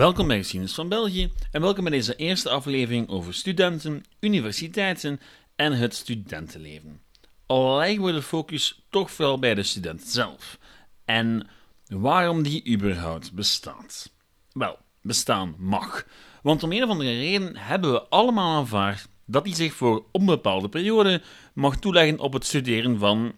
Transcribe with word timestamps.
Welkom 0.00 0.26
bij 0.26 0.36
Geschiedenis 0.36 0.74
van 0.74 0.88
België 0.88 1.32
en 1.50 1.60
welkom 1.60 1.84
bij 1.84 1.92
deze 1.92 2.16
eerste 2.16 2.50
aflevering 2.50 3.08
over 3.08 3.34
studenten, 3.34 4.04
universiteiten 4.20 5.20
en 5.56 5.72
het 5.72 5.94
studentenleven. 5.94 7.00
Al 7.46 7.76
leggen 7.76 8.14
de 8.14 8.22
focus 8.22 8.82
toch 8.90 9.10
vooral 9.10 9.38
bij 9.38 9.54
de 9.54 9.62
student 9.62 10.02
zelf 10.02 10.58
en 11.04 11.48
waarom 11.86 12.42
die 12.42 12.72
überhaupt 12.72 13.32
bestaat. 13.32 14.12
Wel, 14.52 14.78
bestaan 15.02 15.54
mag, 15.58 16.06
want 16.42 16.62
om 16.62 16.72
een 16.72 16.82
of 16.82 16.90
andere 16.90 17.18
reden 17.18 17.56
hebben 17.56 17.92
we 17.92 18.08
allemaal 18.08 18.56
aanvaard 18.56 19.08
dat 19.24 19.44
hij 19.44 19.54
zich 19.54 19.74
voor 19.74 20.04
onbepaalde 20.12 20.68
periode 20.68 21.22
mag 21.54 21.76
toeleggen 21.76 22.18
op 22.18 22.32
het 22.32 22.46
studeren 22.46 22.98
van 22.98 23.32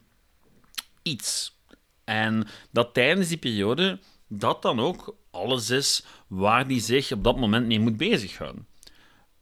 iets. 1.02 1.56
En 2.04 2.46
dat 2.70 2.94
tijdens 2.94 3.28
die 3.28 3.38
periode 3.38 3.98
dat 4.38 4.62
dan 4.62 4.80
ook 4.80 5.16
alles 5.30 5.70
is 5.70 6.04
waar 6.26 6.66
die 6.66 6.80
zich 6.80 7.12
op 7.12 7.24
dat 7.24 7.36
moment 7.38 7.66
mee 7.66 7.80
moet 7.80 7.96
bezighouden. 7.96 8.66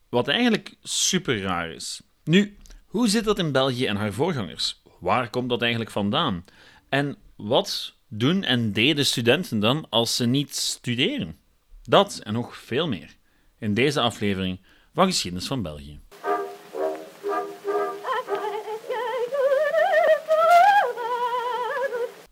Wat 0.08 0.28
eigenlijk 0.28 0.76
super 0.82 1.40
raar 1.40 1.70
is. 1.70 2.02
Nu, 2.24 2.56
hoe 2.86 3.08
zit 3.08 3.24
dat 3.24 3.38
in 3.38 3.52
België 3.52 3.86
en 3.86 3.96
haar 3.96 4.12
voorgangers? 4.12 4.82
Waar 5.00 5.30
komt 5.30 5.48
dat 5.48 5.60
eigenlijk 5.60 5.90
vandaan? 5.90 6.44
En 6.88 7.16
wat 7.36 7.94
doen 8.08 8.42
en 8.44 8.72
deden 8.72 9.06
studenten 9.06 9.60
dan 9.60 9.86
als 9.88 10.16
ze 10.16 10.26
niet 10.26 10.56
studeren? 10.56 11.38
Dat 11.82 12.18
en 12.18 12.32
nog 12.32 12.56
veel 12.56 12.88
meer 12.88 13.16
in 13.58 13.74
deze 13.74 14.00
aflevering 14.00 14.60
van 14.94 15.06
Geschiedenis 15.06 15.46
van 15.46 15.62
België. 15.62 16.00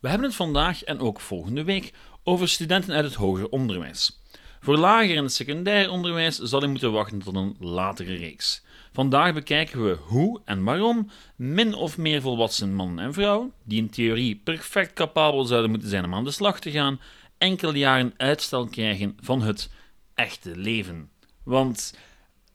We 0.00 0.08
hebben 0.08 0.26
het 0.26 0.36
vandaag 0.36 0.82
en 0.82 0.98
ook 0.98 1.20
volgende 1.20 1.64
week 1.64 1.92
over 2.28 2.48
studenten 2.48 2.94
uit 2.94 3.04
het 3.04 3.14
hoger 3.14 3.48
onderwijs. 3.48 4.20
Voor 4.60 4.76
lager 4.76 5.16
en 5.16 5.30
secundair 5.30 5.90
onderwijs 5.90 6.38
zal 6.38 6.60
je 6.60 6.66
moeten 6.66 6.92
wachten 6.92 7.18
tot 7.18 7.34
een 7.34 7.56
latere 7.58 8.14
reeks. 8.16 8.62
Vandaag 8.92 9.34
bekijken 9.34 9.84
we 9.84 9.98
hoe 10.00 10.40
en 10.44 10.64
waarom 10.64 11.10
min 11.36 11.74
of 11.74 11.98
meer 11.98 12.20
volwassen 12.20 12.74
mannen 12.74 13.04
en 13.04 13.12
vrouwen, 13.12 13.52
die 13.64 13.78
in 13.78 13.90
theorie 13.90 14.40
perfect 14.44 14.92
capabel 14.92 15.44
zouden 15.44 15.70
moeten 15.70 15.88
zijn 15.88 16.04
om 16.04 16.14
aan 16.14 16.24
de 16.24 16.30
slag 16.30 16.60
te 16.60 16.70
gaan, 16.70 17.00
enkele 17.38 17.78
jaren 17.78 18.14
uitstel 18.16 18.66
krijgen 18.66 19.16
van 19.20 19.42
het 19.42 19.70
echte 20.14 20.56
leven. 20.56 21.10
Want 21.42 21.94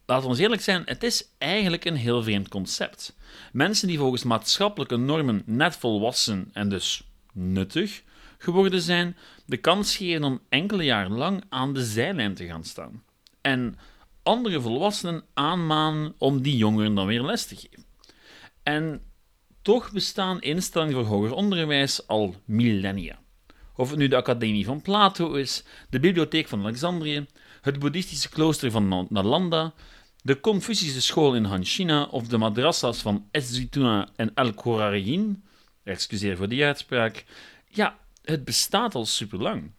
laten 0.05 0.29
we 0.29 0.41
eerlijk 0.41 0.61
zijn, 0.61 0.81
het 0.85 1.03
is 1.03 1.29
eigenlijk 1.37 1.85
een 1.85 1.95
heel 1.95 2.23
vreemd 2.23 2.47
concept. 2.47 3.15
Mensen 3.51 3.87
die 3.87 3.97
volgens 3.97 4.23
maatschappelijke 4.23 4.97
normen 4.97 5.43
net 5.45 5.75
volwassen 5.75 6.49
en 6.51 6.69
dus 6.69 7.03
nuttig 7.31 8.03
geworden 8.43 8.81
zijn, 8.81 9.17
de 9.45 9.57
kans 9.57 9.95
geven 9.95 10.23
om 10.23 10.41
enkele 10.49 10.83
jaren 10.83 11.17
lang 11.17 11.43
aan 11.49 11.73
de 11.73 11.83
zijlijn 11.83 12.33
te 12.33 12.45
gaan 12.45 12.63
staan. 12.63 13.03
En 13.41 13.77
andere 14.23 14.61
volwassenen 14.61 15.23
aanmanen 15.33 16.13
om 16.17 16.41
die 16.41 16.57
jongeren 16.57 16.95
dan 16.95 17.07
weer 17.07 17.23
les 17.23 17.45
te 17.45 17.55
geven. 17.55 17.85
En 18.63 19.01
toch 19.61 19.91
bestaan 19.91 20.41
instellingen 20.41 20.93
voor 20.93 21.05
hoger 21.05 21.33
onderwijs 21.33 22.07
al 22.07 22.35
millennia. 22.45 23.19
Of 23.75 23.89
het 23.89 23.99
nu 23.99 24.07
de 24.07 24.15
Academie 24.15 24.65
van 24.65 24.81
Plato 24.81 25.33
is, 25.33 25.63
de 25.89 25.99
Bibliotheek 25.99 26.47
van 26.47 26.59
Alexandrië, 26.59 27.25
het 27.61 27.79
boeddhistische 27.79 28.29
klooster 28.29 28.71
van 28.71 29.07
Nalanda, 29.09 29.73
de 30.21 30.39
Confucische 30.39 31.01
school 31.01 31.35
in 31.35 31.43
Han 31.43 31.65
China 31.65 32.03
of 32.03 32.27
de 32.27 32.37
madrasas 32.37 33.01
van 33.01 33.27
Eswituna 33.31 34.09
en 34.15 34.31
El 34.33 34.53
Khorariyin, 34.53 35.43
excuseer 35.83 36.37
voor 36.37 36.47
die 36.47 36.65
uitspraak, 36.65 37.25
ja, 37.67 37.97
het 38.23 38.45
bestaat 38.45 38.95
al 38.95 39.05
superlang. 39.05 39.71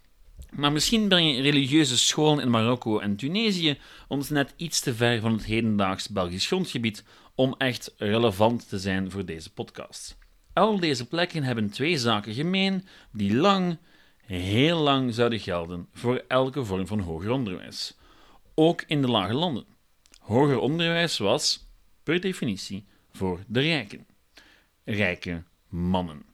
Maar 0.50 0.72
misschien 0.72 1.08
brengen 1.08 1.42
religieuze 1.42 1.98
scholen 1.98 2.44
in 2.44 2.50
Marokko 2.50 2.98
en 2.98 3.16
Tunesië 3.16 3.78
ons 4.08 4.28
net 4.28 4.54
iets 4.56 4.80
te 4.80 4.94
ver 4.94 5.20
van 5.20 5.32
het 5.32 5.44
hedendaags 5.44 6.08
Belgisch 6.08 6.46
grondgebied 6.46 7.04
om 7.34 7.54
echt 7.58 7.94
relevant 7.96 8.68
te 8.68 8.78
zijn 8.78 9.10
voor 9.10 9.24
deze 9.24 9.52
podcast. 9.52 10.18
Al 10.52 10.78
deze 10.78 11.08
plekken 11.08 11.42
hebben 11.42 11.70
twee 11.70 11.98
zaken 11.98 12.34
gemeen 12.34 12.86
die 13.12 13.34
lang, 13.34 13.78
heel 14.24 14.78
lang 14.78 15.14
zouden 15.14 15.40
gelden 15.40 15.88
voor 15.92 16.24
elke 16.28 16.64
vorm 16.64 16.86
van 16.86 17.00
hoger 17.00 17.30
onderwijs. 17.30 17.96
Ook 18.54 18.84
in 18.86 19.02
de 19.02 19.08
lage 19.08 19.34
landen. 19.34 19.64
Hoger 20.20 20.58
onderwijs 20.58 21.18
was, 21.18 21.66
per 22.02 22.20
definitie, 22.20 22.84
voor 23.12 23.40
de 23.46 23.60
rijken. 23.60 24.06
Rijke 24.84 25.42
mannen. 25.68 26.33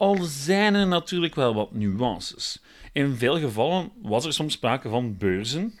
Al 0.00 0.16
zijn 0.22 0.74
er 0.74 0.86
natuurlijk 0.86 1.34
wel 1.34 1.54
wat 1.54 1.72
nuances. 1.72 2.62
In 2.92 3.16
veel 3.16 3.38
gevallen 3.38 3.92
was 4.02 4.24
er 4.24 4.32
soms 4.32 4.52
sprake 4.52 4.88
van 4.88 5.16
beurzen. 5.16 5.78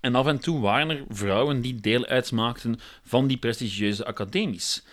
En 0.00 0.14
af 0.14 0.26
en 0.26 0.38
toe 0.38 0.60
waren 0.60 0.90
er 0.90 1.04
vrouwen 1.08 1.60
die 1.60 1.80
deel 1.80 2.06
uitmaakten 2.06 2.80
van 3.02 3.26
die 3.26 3.36
prestigieuze 3.36 4.04
academies. 4.04 4.84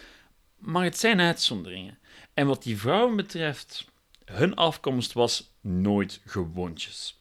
Maar 0.57 0.83
het 0.83 0.97
zijn 0.97 1.19
uitzonderingen. 1.19 1.97
En 2.33 2.47
wat 2.47 2.63
die 2.63 2.77
vrouwen 2.77 3.15
betreft, 3.15 3.85
hun 4.25 4.55
afkomst 4.55 5.13
was 5.13 5.51
nooit 5.61 6.21
gewoontjes. 6.25 7.19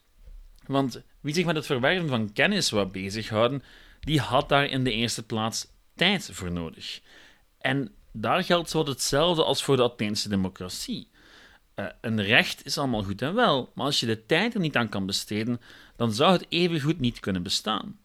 Want 0.67 1.03
wie 1.21 1.35
zich 1.35 1.45
met 1.45 1.57
het 1.57 1.67
verwerven 1.67 2.09
van 2.09 2.33
kennis 2.33 2.71
wou 2.71 2.87
bezighouden, 2.87 3.63
die 4.01 4.21
had 4.21 4.49
daar 4.49 4.67
in 4.67 4.85
de 4.85 4.93
eerste 4.93 5.23
plaats 5.23 5.67
tijd 5.95 6.31
voor 6.33 6.53
nodig. 6.53 7.01
En 7.59 7.95
daar 8.13 8.45
geldt 8.45 8.71
zo 8.71 8.85
hetzelfde 8.85 9.45
als 9.45 9.65
voor 9.65 9.77
de 9.77 9.83
Atheense 9.83 10.29
democratie. 10.29 11.13
Uh, 11.77 11.87
een 12.01 12.23
recht 12.23 12.67
is 12.67 12.79
allemaal 12.79 13.03
goed 13.03 13.23
en 13.23 13.35
wel, 13.35 13.73
maar 13.75 13.87
als 13.87 14.01
je 14.01 14.07
de 14.07 14.27
tijd 14.27 14.55
er 14.55 14.61
niet 14.61 14.77
aan 14.77 14.89
kan 14.89 15.07
besteden, 15.07 15.61
dan 15.97 16.13
zou 16.13 16.33
het 16.33 16.47
evengoed 16.49 17.01
niet 17.01 17.21
kunnen 17.21 17.43
bestaan. 17.43 17.99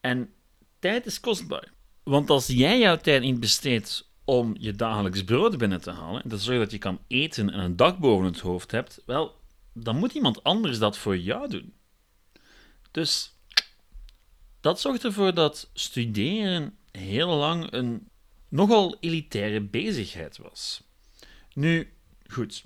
En 0.00 0.30
tijd 0.78 1.06
is 1.06 1.20
kostbaar. 1.20 1.72
Want 2.02 2.30
als 2.30 2.46
jij 2.46 2.78
jouw 2.78 2.96
tijd 2.96 3.22
niet 3.22 3.40
besteedt 3.40 4.10
om 4.24 4.54
je 4.58 4.72
dagelijks 4.72 5.24
brood 5.24 5.58
binnen 5.58 5.80
te 5.80 5.90
halen, 5.90 6.22
en 6.22 6.28
te 6.28 6.58
dat 6.58 6.70
je 6.70 6.78
kan 6.78 7.00
eten 7.06 7.50
en 7.50 7.58
een 7.58 7.76
dak 7.76 7.98
boven 7.98 8.26
het 8.26 8.40
hoofd 8.40 8.70
hebt, 8.70 9.02
wel, 9.06 9.40
dan 9.72 9.96
moet 9.96 10.12
iemand 10.12 10.44
anders 10.44 10.78
dat 10.78 10.98
voor 10.98 11.18
jou 11.18 11.48
doen. 11.48 11.74
Dus 12.90 13.32
dat 14.60 14.80
zorgt 14.80 15.04
ervoor 15.04 15.34
dat 15.34 15.70
studeren 15.72 16.78
heel 16.90 17.28
lang 17.28 17.72
een 17.72 18.08
nogal 18.48 18.96
elitaire 19.00 19.60
bezigheid 19.60 20.36
was. 20.36 20.82
Nu, 21.54 21.92
goed, 22.26 22.64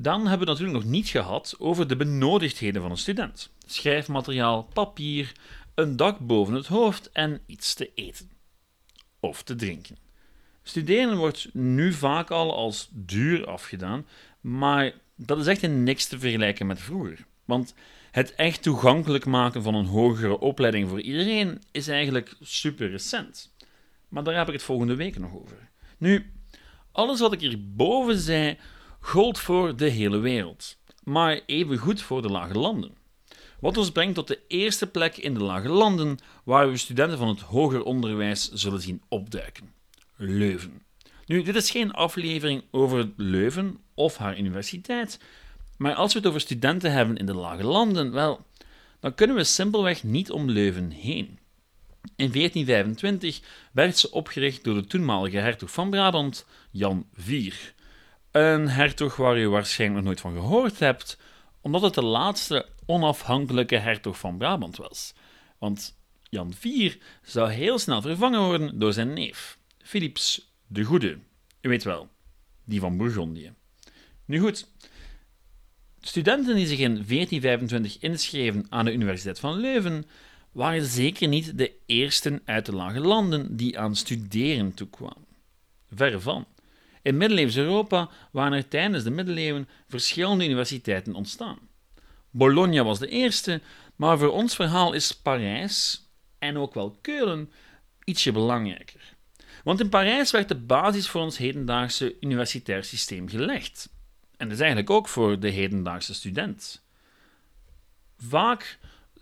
dan 0.00 0.20
hebben 0.26 0.46
we 0.46 0.52
natuurlijk 0.52 0.84
nog 0.84 0.92
niet 0.92 1.08
gehad 1.08 1.54
over 1.58 1.88
de 1.88 1.96
benodigdheden 1.96 2.82
van 2.82 2.90
een 2.90 2.96
student: 2.96 3.50
schrijfmateriaal, 3.66 4.62
papier, 4.62 5.32
een 5.74 5.96
dak 5.96 6.18
boven 6.18 6.54
het 6.54 6.66
hoofd 6.66 7.12
en 7.12 7.40
iets 7.46 7.74
te 7.74 7.90
eten 7.94 8.30
of 9.20 9.42
te 9.42 9.54
drinken. 9.54 9.96
Studeren 10.62 11.16
wordt 11.16 11.48
nu 11.52 11.92
vaak 11.92 12.30
al 12.30 12.56
als 12.56 12.88
duur 12.92 13.46
afgedaan, 13.46 14.06
maar 14.40 14.92
dat 15.16 15.38
is 15.38 15.46
echt 15.46 15.62
in 15.62 15.82
niks 15.82 16.06
te 16.06 16.18
vergelijken 16.18 16.66
met 16.66 16.80
vroeger. 16.80 17.26
Want 17.44 17.74
het 18.10 18.34
echt 18.34 18.62
toegankelijk 18.62 19.24
maken 19.24 19.62
van 19.62 19.74
een 19.74 19.86
hogere 19.86 20.38
opleiding 20.38 20.88
voor 20.88 21.00
iedereen 21.00 21.62
is 21.70 21.88
eigenlijk 21.88 22.34
super 22.40 22.90
recent. 22.90 23.54
Maar 24.08 24.24
daar 24.24 24.36
heb 24.36 24.46
ik 24.46 24.52
het 24.52 24.62
volgende 24.62 24.94
week 24.94 25.18
nog 25.18 25.34
over. 25.34 25.68
Nu, 25.98 26.32
alles 26.92 27.20
wat 27.20 27.32
ik 27.32 27.40
hierboven 27.40 28.18
zei, 28.18 28.58
gold 29.00 29.38
voor 29.38 29.76
de 29.76 29.88
hele 29.88 30.18
wereld, 30.18 30.76
maar 31.02 31.40
even 31.46 31.78
goed 31.78 32.02
voor 32.02 32.22
de 32.22 32.28
lage 32.28 32.58
landen. 32.58 32.96
Wat 33.60 33.76
ons 33.76 33.90
brengt 33.90 34.14
tot 34.14 34.28
de 34.28 34.40
eerste 34.48 34.86
plek 34.86 35.16
in 35.16 35.34
de 35.34 35.42
lage 35.42 35.68
landen 35.68 36.18
waar 36.44 36.70
we 36.70 36.76
studenten 36.76 37.18
van 37.18 37.28
het 37.28 37.40
hoger 37.40 37.82
onderwijs 37.82 38.50
zullen 38.52 38.80
zien 38.80 39.02
opduiken: 39.08 39.72
Leuven. 40.16 40.82
Nu, 41.26 41.42
dit 41.42 41.54
is 41.54 41.70
geen 41.70 41.92
aflevering 41.92 42.62
over 42.70 43.10
Leuven 43.16 43.78
of 43.94 44.16
haar 44.16 44.38
universiteit, 44.38 45.20
maar 45.76 45.94
als 45.94 46.12
we 46.12 46.18
het 46.18 46.28
over 46.28 46.40
studenten 46.40 46.92
hebben 46.92 47.16
in 47.16 47.26
de 47.26 47.34
lage 47.34 47.64
landen, 47.64 48.12
wel, 48.12 48.46
dan 49.00 49.14
kunnen 49.14 49.36
we 49.36 49.44
simpelweg 49.44 50.02
niet 50.02 50.30
om 50.30 50.50
Leuven 50.50 50.90
heen. 50.90 51.38
In 52.16 52.32
1425 52.32 53.40
werd 53.72 53.98
ze 53.98 54.10
opgericht 54.10 54.64
door 54.64 54.74
de 54.74 54.86
toenmalige 54.86 55.36
hertog 55.36 55.70
van 55.70 55.90
Brabant, 55.90 56.46
Jan 56.70 57.06
IV. 57.26 57.72
Een 58.30 58.68
hertog 58.68 59.16
waar 59.16 59.38
je 59.38 59.48
waarschijnlijk 59.48 60.00
nog 60.00 60.06
nooit 60.06 60.20
van 60.20 60.32
gehoord 60.32 60.78
hebt, 60.78 61.18
omdat 61.60 61.82
het 61.82 61.94
de 61.94 62.04
laatste 62.04 62.66
onafhankelijke 62.86 63.76
hertog 63.76 64.18
van 64.18 64.38
Brabant 64.38 64.76
was. 64.76 65.14
Want 65.58 65.98
Jan 66.30 66.54
IV 66.62 66.96
zou 67.22 67.50
heel 67.50 67.78
snel 67.78 68.02
vervangen 68.02 68.44
worden 68.44 68.78
door 68.78 68.92
zijn 68.92 69.12
neef, 69.12 69.58
Philips 69.82 70.52
de 70.66 70.82
Goede. 70.82 71.18
U 71.60 71.68
weet 71.68 71.84
wel, 71.84 72.08
die 72.64 72.80
van 72.80 72.96
Bourgondië. 72.96 73.52
Nu 74.24 74.40
goed, 74.40 74.68
studenten 76.00 76.54
die 76.54 76.66
zich 76.66 76.78
in 76.78 76.94
1425 76.94 77.98
inschreven 77.98 78.66
aan 78.68 78.84
de 78.84 78.92
Universiteit 78.92 79.38
van 79.38 79.56
Leuven 79.56 80.04
waren 80.52 80.84
zeker 80.84 81.28
niet 81.28 81.58
de 81.58 81.72
eersten 81.86 82.40
uit 82.44 82.66
de 82.66 82.74
lage 82.74 83.00
landen 83.00 83.56
die 83.56 83.78
aan 83.78 83.96
studeren 83.96 84.74
toekwamen. 84.74 85.26
Verre 85.90 86.20
van. 86.20 86.46
In 87.02 87.16
middeleeuws 87.16 87.56
Europa 87.56 88.08
waren 88.32 88.52
er 88.52 88.68
tijdens 88.68 89.04
de 89.04 89.10
middeleeuwen 89.10 89.68
verschillende 89.88 90.44
universiteiten 90.44 91.14
ontstaan. 91.14 91.58
Bologna 92.30 92.84
was 92.84 92.98
de 92.98 93.08
eerste, 93.08 93.60
Maar 93.96 94.18
voor 94.18 94.32
ons 94.32 94.54
verhaal 94.54 94.92
is 94.92 95.12
Parijs 95.12 96.02
en 96.38 96.56
ook 96.56 96.74
wel 96.74 96.98
Keulen 97.00 97.52
ietsje 98.04 98.32
belangrijker. 98.32 99.16
Want 99.64 99.80
in 99.80 99.88
Parijs 99.88 100.30
werd 100.30 100.48
de 100.48 100.54
basis 100.54 101.08
voor 101.08 101.22
ons 101.22 101.38
hedendaagse 101.38 102.14
universitair 102.20 102.84
systeem 102.84 103.28
gelegd. 103.28 103.88
En 104.36 104.48
dus 104.48 104.58
eigenlijk 104.58 104.90
ook 104.90 105.08
voor 105.08 105.40
de 105.40 105.48
hedendaagse 105.48 106.14
student. 106.14 106.82
Vaak 108.18 108.78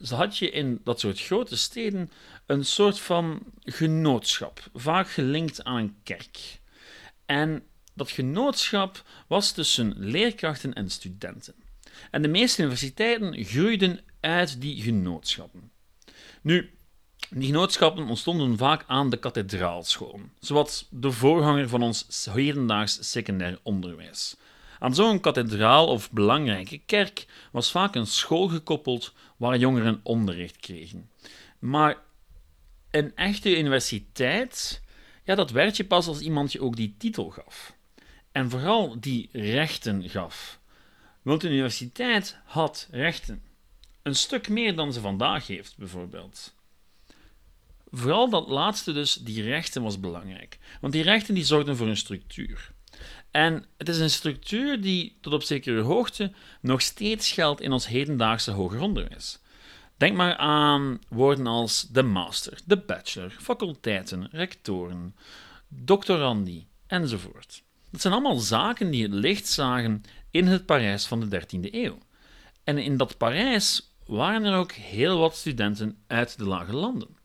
had 0.08 0.38
je 0.38 0.50
in 0.50 0.80
dat 0.84 1.00
soort 1.00 1.20
grote 1.20 1.56
steden 1.56 2.10
een 2.46 2.64
soort 2.64 3.00
van 3.00 3.42
genootschap, 3.64 4.60
vaak 4.74 5.10
gelinkt 5.10 5.64
aan 5.64 5.76
een 5.76 5.96
kerk. 6.02 6.60
En 7.26 7.62
dat 7.94 8.10
genootschap 8.10 9.04
was 9.26 9.52
tussen 9.52 9.94
leerkrachten 9.96 10.72
en 10.72 10.90
studenten. 10.90 11.54
En 12.10 12.22
de 12.22 12.28
meeste 12.28 12.62
universiteiten 12.62 13.44
groeiden 13.44 14.00
uit 14.20 14.60
die 14.60 14.82
genootschappen. 14.82 15.70
Nu, 16.42 16.70
die 17.30 17.46
genootschappen 17.46 18.08
ontstonden 18.08 18.56
vaak 18.56 18.84
aan 18.86 19.10
de 19.10 19.16
kathedraalscholen, 19.16 20.32
zoals 20.40 20.86
de 20.90 21.10
voorganger 21.10 21.68
van 21.68 21.82
ons 21.82 22.28
hedendaags 22.32 23.10
secundair 23.10 23.58
onderwijs. 23.62 24.36
Aan 24.78 24.94
zo'n 24.94 25.20
kathedraal 25.20 25.86
of 25.86 26.10
belangrijke 26.10 26.78
kerk 26.78 27.26
was 27.52 27.70
vaak 27.70 27.94
een 27.94 28.06
school 28.06 28.48
gekoppeld 28.48 29.12
waar 29.36 29.58
jongeren 29.58 30.00
onderricht 30.02 30.56
kregen. 30.56 31.10
Maar 31.58 31.96
een 32.90 33.16
echte 33.16 33.58
universiteit, 33.58 34.82
ja, 35.26 35.34
dat 35.34 35.50
werd 35.50 35.76
je 35.76 35.84
pas 35.84 36.06
als 36.06 36.20
iemand 36.20 36.52
je 36.52 36.60
ook 36.60 36.76
die 36.76 36.94
titel 36.98 37.30
gaf. 37.30 37.74
En 38.32 38.50
vooral 38.50 39.00
die 39.00 39.28
rechten 39.32 40.08
gaf. 40.08 40.60
Want 41.22 41.40
de 41.40 41.48
universiteit 41.48 42.38
had 42.44 42.88
rechten. 42.90 43.42
Een 44.02 44.14
stuk 44.14 44.48
meer 44.48 44.76
dan 44.76 44.92
ze 44.92 45.00
vandaag 45.00 45.46
heeft, 45.46 45.76
bijvoorbeeld. 45.76 46.54
Vooral 47.90 48.30
dat 48.30 48.48
laatste 48.48 48.92
dus, 48.92 49.14
die 49.14 49.42
rechten, 49.42 49.82
was 49.82 50.00
belangrijk. 50.00 50.58
Want 50.80 50.92
die 50.92 51.02
rechten 51.02 51.34
die 51.34 51.44
zorgden 51.44 51.76
voor 51.76 51.88
een 51.88 51.96
structuur. 51.96 52.72
En 53.30 53.64
het 53.76 53.88
is 53.88 53.98
een 53.98 54.10
structuur 54.10 54.80
die 54.80 55.18
tot 55.20 55.32
op 55.32 55.42
zekere 55.42 55.80
hoogte 55.80 56.32
nog 56.60 56.82
steeds 56.82 57.32
geldt 57.32 57.60
in 57.60 57.72
ons 57.72 57.86
hedendaagse 57.86 58.50
hoger 58.50 58.80
onderwijs. 58.80 59.38
Denk 59.96 60.16
maar 60.16 60.36
aan 60.36 60.98
woorden 61.08 61.46
als 61.46 61.82
de 61.82 62.02
master, 62.02 62.58
de 62.64 62.76
bachelor, 62.76 63.30
faculteiten, 63.30 64.28
rectoren, 64.30 65.16
doctorandi 65.68 66.66
enzovoort. 66.86 67.62
Dat 67.90 68.00
zijn 68.00 68.12
allemaal 68.12 68.36
zaken 68.36 68.90
die 68.90 69.02
het 69.02 69.12
licht 69.12 69.48
zagen 69.48 70.02
in 70.30 70.46
het 70.46 70.66
Parijs 70.66 71.06
van 71.06 71.20
de 71.20 71.40
13e 71.40 71.70
eeuw. 71.70 71.98
En 72.64 72.78
in 72.78 72.96
dat 72.96 73.16
Parijs 73.16 73.94
waren 74.06 74.44
er 74.44 74.58
ook 74.58 74.72
heel 74.72 75.18
wat 75.18 75.36
studenten 75.36 75.98
uit 76.06 76.38
de 76.38 76.44
lage 76.44 76.72
landen. 76.72 77.16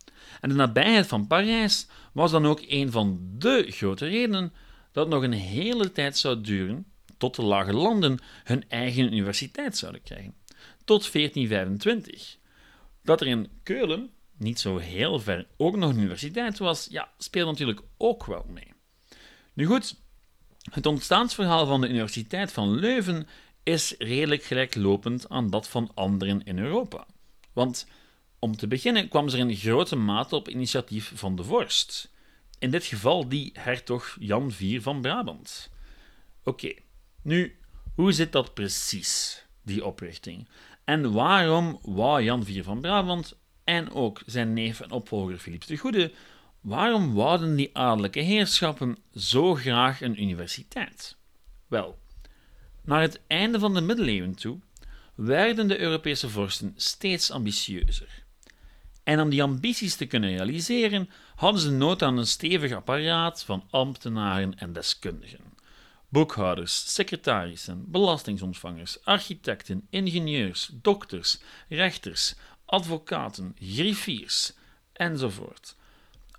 En 0.41 0.49
de 0.49 0.55
nabijheid 0.55 1.07
van 1.07 1.27
Parijs 1.27 1.87
was 2.13 2.31
dan 2.31 2.45
ook 2.45 2.61
een 2.67 2.91
van 2.91 3.19
de 3.37 3.65
grote 3.69 4.07
redenen 4.07 4.53
dat 4.91 5.05
het 5.05 5.13
nog 5.13 5.23
een 5.23 5.31
hele 5.31 5.91
tijd 5.91 6.17
zou 6.17 6.41
duren 6.41 6.85
tot 7.17 7.35
de 7.35 7.41
lage 7.41 7.73
landen 7.73 8.19
hun 8.43 8.69
eigen 8.69 9.13
universiteit 9.13 9.77
zouden 9.77 10.01
krijgen. 10.01 10.33
Tot 10.85 11.11
1425. 11.11 12.39
Dat 13.03 13.21
er 13.21 13.27
in 13.27 13.49
Keulen, 13.63 14.09
niet 14.37 14.59
zo 14.59 14.77
heel 14.77 15.19
ver, 15.19 15.47
ook 15.57 15.75
nog 15.75 15.89
een 15.89 15.97
universiteit 15.97 16.57
was, 16.57 16.87
ja, 16.89 17.11
speelt 17.17 17.47
natuurlijk 17.47 17.81
ook 17.97 18.25
wel 18.25 18.45
mee. 18.47 18.73
Nu 19.53 19.65
goed, 19.65 19.95
het 20.71 20.85
ontstaansverhaal 20.85 21.65
van 21.65 21.81
de 21.81 21.89
Universiteit 21.89 22.51
van 22.51 22.75
Leuven 22.75 23.27
is 23.63 23.95
redelijk 23.97 24.43
gelijklopend 24.43 25.29
aan 25.29 25.49
dat 25.49 25.67
van 25.67 25.91
anderen 25.93 26.43
in 26.43 26.59
Europa. 26.59 27.05
Want 27.53 27.87
om 28.39 28.57
te 28.57 28.67
beginnen 28.67 29.07
kwam 29.07 29.29
ze 29.29 29.37
in 29.37 29.55
grote 29.55 29.95
mate 29.95 30.35
op 30.35 30.49
initiatief 30.49 31.11
van 31.15 31.35
de 31.35 31.43
vorst. 31.43 32.11
In 32.59 32.71
dit 32.71 32.85
geval 32.85 33.29
die 33.29 33.51
hertog 33.53 34.17
Jan 34.19 34.47
IV 34.59 34.81
van 34.83 35.01
Brabant. 35.01 35.69
Oké, 36.43 36.73
nu, 37.21 37.59
hoe 37.95 38.11
zit 38.11 38.31
dat 38.31 38.53
precies, 38.53 39.45
die 39.61 39.85
oprichting? 39.85 40.47
En 40.83 41.11
waarom 41.11 41.79
wou 41.81 42.23
Jan 42.23 42.45
IV 42.47 42.63
van 42.63 42.81
Brabant 42.81 43.37
en 43.63 43.91
ook 43.91 44.21
zijn 44.25 44.53
neef 44.53 44.79
en 44.79 44.91
opvolger 44.91 45.37
Philips 45.37 45.67
de 45.67 45.77
Goede, 45.77 46.11
waarom 46.61 47.13
wouden 47.13 47.55
die 47.55 47.77
adellijke 47.77 48.19
heerschappen 48.19 48.97
zo 49.15 49.55
graag 49.55 50.01
een 50.01 50.21
universiteit? 50.21 51.17
Wel, 51.67 51.99
naar 52.83 53.01
het 53.01 53.21
einde 53.27 53.59
van 53.59 53.73
de 53.73 53.81
middeleeuwen 53.81 54.35
toe 54.35 54.59
werden 55.15 55.67
de 55.67 55.79
Europese 55.79 56.29
vorsten 56.29 56.73
steeds 56.75 57.31
ambitieuzer. 57.31 58.23
En 59.03 59.19
om 59.19 59.29
die 59.29 59.43
ambities 59.43 59.95
te 59.95 60.05
kunnen 60.05 60.29
realiseren, 60.29 61.09
hadden 61.35 61.61
ze 61.61 61.71
nood 61.71 62.01
aan 62.01 62.17
een 62.17 62.27
stevig 62.27 62.71
apparaat 62.71 63.43
van 63.43 63.63
ambtenaren 63.69 64.57
en 64.59 64.73
deskundigen. 64.73 65.50
Boekhouders, 66.11 66.93
secretarissen, 66.93 67.91
belastingsontvangers, 67.91 69.05
architecten, 69.05 69.87
ingenieurs, 69.89 70.69
dokters, 70.73 71.39
rechters, 71.69 72.35
advocaten, 72.65 73.55
griffiers 73.59 74.53
enzovoort. 74.93 75.75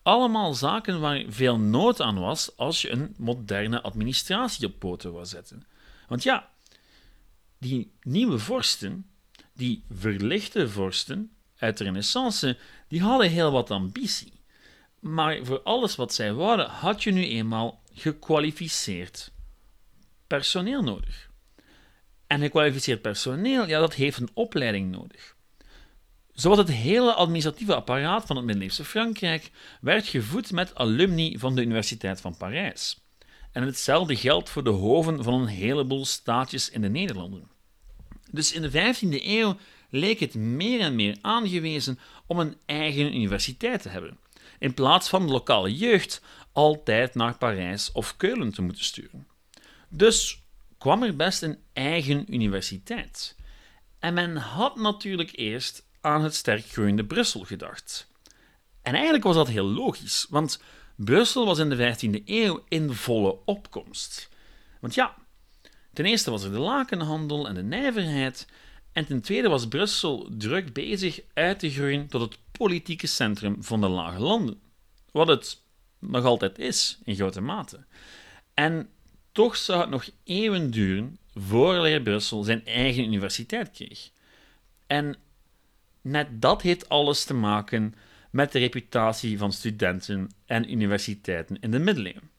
Allemaal 0.02 0.54
zaken 0.54 1.00
waar 1.00 1.24
veel 1.28 1.58
nood 1.58 2.00
aan 2.00 2.18
was 2.18 2.56
als 2.56 2.82
je 2.82 2.90
een 2.90 3.14
moderne 3.18 3.82
administratie 3.82 4.66
op 4.66 4.78
poten 4.78 5.12
wou 5.12 5.26
zetten. 5.26 5.66
Want 6.08 6.22
ja, 6.22 6.48
die 7.58 7.92
nieuwe 8.02 8.38
vorsten, 8.38 9.06
die 9.52 9.84
verlichte 9.90 10.68
vorsten 10.68 11.32
uit 11.58 11.78
de 11.78 11.84
Renaissance, 11.84 12.58
die 12.88 13.02
hadden 13.02 13.30
heel 13.30 13.50
wat 13.50 13.70
ambitie. 13.70 14.32
Maar 15.00 15.44
voor 15.44 15.62
alles 15.62 15.96
wat 15.96 16.14
zij 16.14 16.32
wouden, 16.32 16.68
had 16.68 17.02
je 17.02 17.10
nu 17.10 17.24
eenmaal 17.26 17.82
gekwalificeerd 17.94 19.31
personeel 20.36 20.82
nodig. 20.82 21.30
En 22.26 22.40
gekwalificeerd 22.40 23.02
personeel, 23.02 23.66
ja, 23.66 23.80
dat 23.80 23.94
heeft 23.94 24.18
een 24.18 24.30
opleiding 24.34 24.90
nodig. 24.90 25.36
Zoals 26.32 26.58
het 26.58 26.68
hele 26.68 27.12
administratieve 27.14 27.74
apparaat 27.74 28.26
van 28.26 28.36
het 28.36 28.44
middeleeuwse 28.44 28.84
Frankrijk 28.84 29.50
werd 29.80 30.06
gevoed 30.06 30.52
met 30.52 30.74
alumni 30.74 31.38
van 31.38 31.54
de 31.54 31.62
Universiteit 31.62 32.20
van 32.20 32.36
Parijs. 32.36 33.00
En 33.52 33.62
hetzelfde 33.62 34.16
geldt 34.16 34.50
voor 34.50 34.64
de 34.64 34.70
hoven 34.70 35.24
van 35.24 35.34
een 35.34 35.46
heleboel 35.46 36.04
staatjes 36.04 36.70
in 36.70 36.80
de 36.80 36.88
Nederlanden. 36.88 37.50
Dus 38.30 38.52
in 38.52 38.62
de 38.62 38.70
15e 38.70 39.24
eeuw 39.24 39.56
leek 39.90 40.20
het 40.20 40.34
meer 40.34 40.80
en 40.80 40.94
meer 40.94 41.16
aangewezen 41.20 41.98
om 42.26 42.38
een 42.38 42.56
eigen 42.66 43.14
universiteit 43.14 43.82
te 43.82 43.88
hebben, 43.88 44.18
in 44.58 44.74
plaats 44.74 45.08
van 45.08 45.26
de 45.26 45.32
lokale 45.32 45.76
jeugd 45.76 46.22
altijd 46.52 47.14
naar 47.14 47.38
Parijs 47.38 47.92
of 47.92 48.16
Keulen 48.16 48.52
te 48.52 48.62
moeten 48.62 48.84
sturen. 48.84 49.30
Dus 49.94 50.42
kwam 50.78 51.02
er 51.02 51.16
best 51.16 51.42
een 51.42 51.58
eigen 51.72 52.34
universiteit. 52.34 53.36
En 53.98 54.14
men 54.14 54.36
had 54.36 54.76
natuurlijk 54.76 55.30
eerst 55.36 55.86
aan 56.00 56.22
het 56.22 56.34
sterk 56.34 56.64
groeiende 56.64 57.04
Brussel 57.04 57.44
gedacht. 57.44 58.10
En 58.82 58.94
eigenlijk 58.94 59.24
was 59.24 59.34
dat 59.34 59.48
heel 59.48 59.64
logisch, 59.64 60.26
want 60.30 60.62
Brussel 60.96 61.46
was 61.46 61.58
in 61.58 61.70
de 61.70 61.96
15e 61.96 62.24
eeuw 62.24 62.64
in 62.68 62.92
volle 62.92 63.38
opkomst. 63.44 64.28
Want 64.80 64.94
ja, 64.94 65.14
ten 65.92 66.04
eerste 66.04 66.30
was 66.30 66.42
er 66.44 66.52
de 66.52 66.58
lakenhandel 66.58 67.48
en 67.48 67.54
de 67.54 67.62
nijverheid, 67.62 68.46
en 68.92 69.06
ten 69.06 69.20
tweede 69.20 69.48
was 69.48 69.68
Brussel 69.68 70.28
druk 70.38 70.72
bezig 70.72 71.20
uit 71.34 71.58
te 71.58 71.70
groeien 71.70 72.08
tot 72.08 72.20
het 72.20 72.38
politieke 72.52 73.06
centrum 73.06 73.62
van 73.62 73.80
de 73.80 73.88
lage 73.88 74.20
landen. 74.20 74.60
Wat 75.10 75.28
het 75.28 75.62
nog 75.98 76.24
altijd 76.24 76.58
is, 76.58 76.98
in 77.04 77.14
grote 77.14 77.40
mate. 77.40 77.84
En 78.54 78.88
toch 79.32 79.56
zou 79.56 79.80
het 79.80 79.90
nog 79.90 80.08
eeuwen 80.24 80.70
duren 80.70 81.18
voordat 81.34 82.02
Brussel 82.02 82.42
zijn 82.42 82.66
eigen 82.66 83.04
universiteit 83.04 83.70
kreeg. 83.70 84.10
En 84.86 85.16
net 86.00 86.42
dat 86.42 86.62
heeft 86.62 86.88
alles 86.88 87.24
te 87.24 87.34
maken 87.34 87.94
met 88.30 88.52
de 88.52 88.58
reputatie 88.58 89.38
van 89.38 89.52
studenten 89.52 90.30
en 90.46 90.72
universiteiten 90.72 91.60
in 91.60 91.70
de 91.70 91.78
middeleeuwen. 91.78 92.30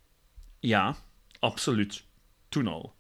Ja, 0.60 0.96
absoluut. 1.40 2.04
Toen 2.50 2.68
al. 2.68 2.94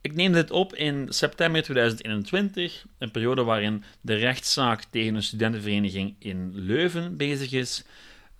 Ik 0.00 0.14
neem 0.14 0.32
dit 0.32 0.50
op 0.50 0.74
in 0.74 1.06
september 1.08 1.62
2021, 1.62 2.86
een 2.98 3.10
periode 3.10 3.42
waarin 3.42 3.84
de 4.00 4.14
rechtszaak 4.14 4.84
tegen 4.84 5.14
een 5.14 5.22
studentenvereniging 5.22 6.16
in 6.18 6.50
Leuven 6.54 7.16
bezig 7.16 7.52
is. 7.52 7.84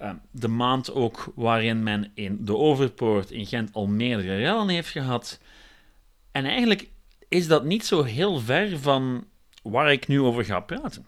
Ehm, 0.00 0.14
de 0.30 0.48
maand 0.48 0.92
ook 0.92 1.32
waarin 1.34 1.82
men 1.82 2.10
in 2.14 2.44
de 2.44 2.56
Overpoort 2.56 3.30
in 3.30 3.46
Gent 3.46 3.72
al 3.72 3.86
meerdere 3.86 4.36
rellen 4.36 4.68
heeft 4.68 4.88
gehad. 4.88 5.40
En 6.32 6.44
eigenlijk 6.44 6.90
is 7.28 7.46
dat 7.46 7.64
niet 7.64 7.84
zo 7.84 8.02
heel 8.02 8.38
ver 8.38 8.78
van 8.78 9.26
waar 9.62 9.92
ik 9.92 10.08
nu 10.08 10.20
over 10.20 10.44
ga 10.44 10.60
praten. 10.60 11.06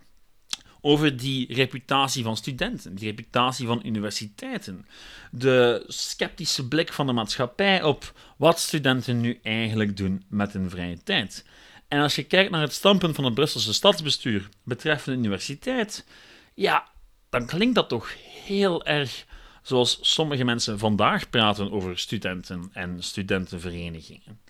Over 0.80 1.16
die 1.16 1.54
reputatie 1.54 2.22
van 2.22 2.37
studenten, 2.37 2.94
die 2.94 3.08
reputatie 3.08 3.66
van 3.66 3.80
universiteiten, 3.84 4.87
de 5.30 5.84
sceptische 5.87 6.68
blik 6.68 6.92
van 6.92 7.06
de 7.06 7.12
maatschappij 7.12 7.82
op 7.82 8.12
wat 8.37 8.61
studenten 8.61 9.20
nu 9.20 9.38
eigenlijk 9.42 9.96
doen 9.96 10.25
met 10.28 10.52
hun 10.52 10.70
vrije 10.70 11.02
tijd. 11.02 11.44
En 11.88 12.00
als 12.00 12.14
je 12.14 12.25
kijkt 12.25 12.50
naar 12.50 12.62
het 12.62 12.72
standpunt 12.72 13.14
van 13.14 13.25
het 13.25 13.34
Brusselse 13.34 13.72
stadsbestuur 13.72 14.49
betreffende 14.62 15.16
de 15.16 15.26
universiteit, 15.26 16.06
ja, 16.54 16.90
dan 17.30 17.46
klinkt 17.46 17.75
dat 17.75 17.88
toch 17.88 18.11
heel 18.44 18.84
erg 18.84 19.25
zoals 19.62 19.99
sommige 20.00 20.44
mensen 20.44 20.78
vandaag 20.78 21.30
praten 21.30 21.70
over 21.70 21.99
studenten 21.99 22.70
en 22.72 23.02
studentenverenigingen. 23.02 24.40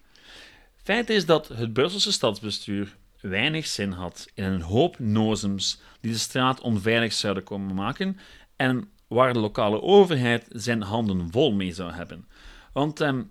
Feit 0.83 1.11
is 1.11 1.27
dat 1.27 1.49
het 1.49 1.73
Brusselse 1.73 2.13
stadsbestuur 2.13 2.97
weinig 3.21 3.67
zin 3.67 3.93
had 3.93 4.29
in 4.35 4.45
een 4.45 4.61
hoop 4.61 4.99
nozems 4.99 5.81
die 6.01 6.13
de 6.13 6.19
straat 6.19 6.61
onveilig 6.61 7.13
zouden 7.13 7.43
komen 7.43 7.75
maken 7.75 8.19
en 8.57 8.89
waar 9.07 9.33
de 9.33 9.39
lokale 9.39 9.83
overheid 9.83 10.47
zijn 10.49 10.83
handen 10.83 11.31
vol 11.31 11.53
mee 11.53 11.73
zou 11.73 11.93
hebben. 11.93 12.27
Want 12.73 13.01
ehm, 13.01 13.23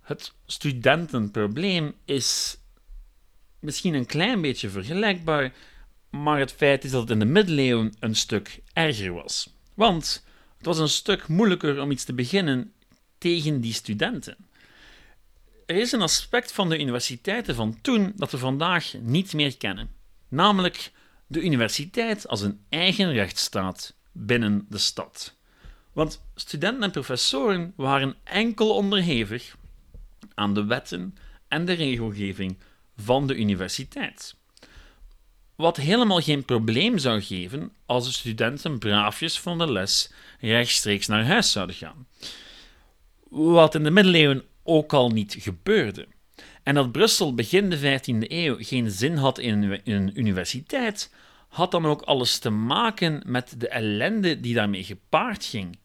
het 0.00 0.34
studentenprobleem 0.46 1.94
is 2.04 2.58
misschien 3.60 3.94
een 3.94 4.06
klein 4.06 4.40
beetje 4.40 4.68
vergelijkbaar, 4.68 5.52
maar 6.10 6.38
het 6.38 6.52
feit 6.52 6.84
is 6.84 6.90
dat 6.90 7.00
het 7.00 7.10
in 7.10 7.18
de 7.18 7.24
middeleeuwen 7.24 7.94
een 8.00 8.16
stuk 8.16 8.62
erger 8.72 9.12
was. 9.12 9.55
Want 9.76 10.24
het 10.56 10.66
was 10.66 10.78
een 10.78 10.88
stuk 10.88 11.28
moeilijker 11.28 11.80
om 11.80 11.90
iets 11.90 12.04
te 12.04 12.14
beginnen 12.14 12.72
tegen 13.18 13.60
die 13.60 13.72
studenten. 13.72 14.36
Er 15.66 15.76
is 15.76 15.92
een 15.92 16.02
aspect 16.02 16.52
van 16.52 16.68
de 16.68 16.80
universiteiten 16.80 17.54
van 17.54 17.78
toen 17.80 18.12
dat 18.16 18.30
we 18.30 18.38
vandaag 18.38 18.94
niet 19.00 19.32
meer 19.32 19.56
kennen, 19.56 19.90
namelijk 20.28 20.92
de 21.26 21.42
universiteit 21.42 22.28
als 22.28 22.40
een 22.40 22.60
eigen 22.68 23.12
rechtsstaat 23.12 23.94
binnen 24.12 24.66
de 24.68 24.78
stad. 24.78 25.34
Want 25.92 26.22
studenten 26.34 26.82
en 26.82 26.90
professoren 26.90 27.72
waren 27.76 28.16
enkel 28.24 28.74
onderhevig 28.74 29.56
aan 30.34 30.54
de 30.54 30.64
wetten 30.64 31.14
en 31.48 31.64
de 31.64 31.72
regelgeving 31.72 32.58
van 32.96 33.26
de 33.26 33.34
universiteit. 33.34 34.36
Wat 35.56 35.76
helemaal 35.76 36.20
geen 36.20 36.44
probleem 36.44 36.98
zou 36.98 37.22
geven 37.22 37.72
als 37.86 38.04
de 38.04 38.12
studenten 38.12 38.78
braafjes 38.78 39.40
van 39.40 39.58
de 39.58 39.72
les 39.72 40.12
rechtstreeks 40.40 41.06
naar 41.06 41.26
huis 41.26 41.52
zouden 41.52 41.76
gaan. 41.76 42.06
Wat 43.28 43.74
in 43.74 43.84
de 43.84 43.90
middeleeuwen 43.90 44.44
ook 44.62 44.92
al 44.92 45.10
niet 45.10 45.36
gebeurde. 45.38 46.06
En 46.62 46.74
dat 46.74 46.92
Brussel 46.92 47.34
begin 47.34 47.70
de 47.70 47.78
15e 47.78 48.30
eeuw 48.30 48.56
geen 48.58 48.90
zin 48.90 49.16
had 49.16 49.38
in 49.38 49.80
een 49.84 50.18
universiteit, 50.18 51.12
had 51.48 51.70
dan 51.70 51.86
ook 51.86 52.02
alles 52.02 52.38
te 52.38 52.50
maken 52.50 53.22
met 53.26 53.54
de 53.58 53.68
ellende 53.68 54.40
die 54.40 54.54
daarmee 54.54 54.84
gepaard 54.84 55.44
ging 55.44 55.78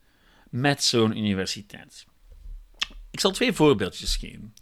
met 0.49 0.83
zo'n 0.83 1.17
universiteit. 1.17 2.05
Ik 3.11 3.19
zal 3.19 3.31
twee 3.31 3.53
voorbeeldjes 3.53 4.15
geven. 4.15 4.53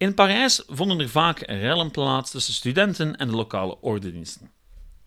In 0.00 0.14
Parijs 0.14 0.62
vonden 0.66 1.00
er 1.00 1.08
vaak 1.08 1.38
rellen 1.38 1.90
plaats 1.90 2.30
tussen 2.30 2.54
studenten 2.54 3.16
en 3.16 3.28
de 3.28 3.34
lokale 3.34 3.80
ordendiensten. 3.80 4.50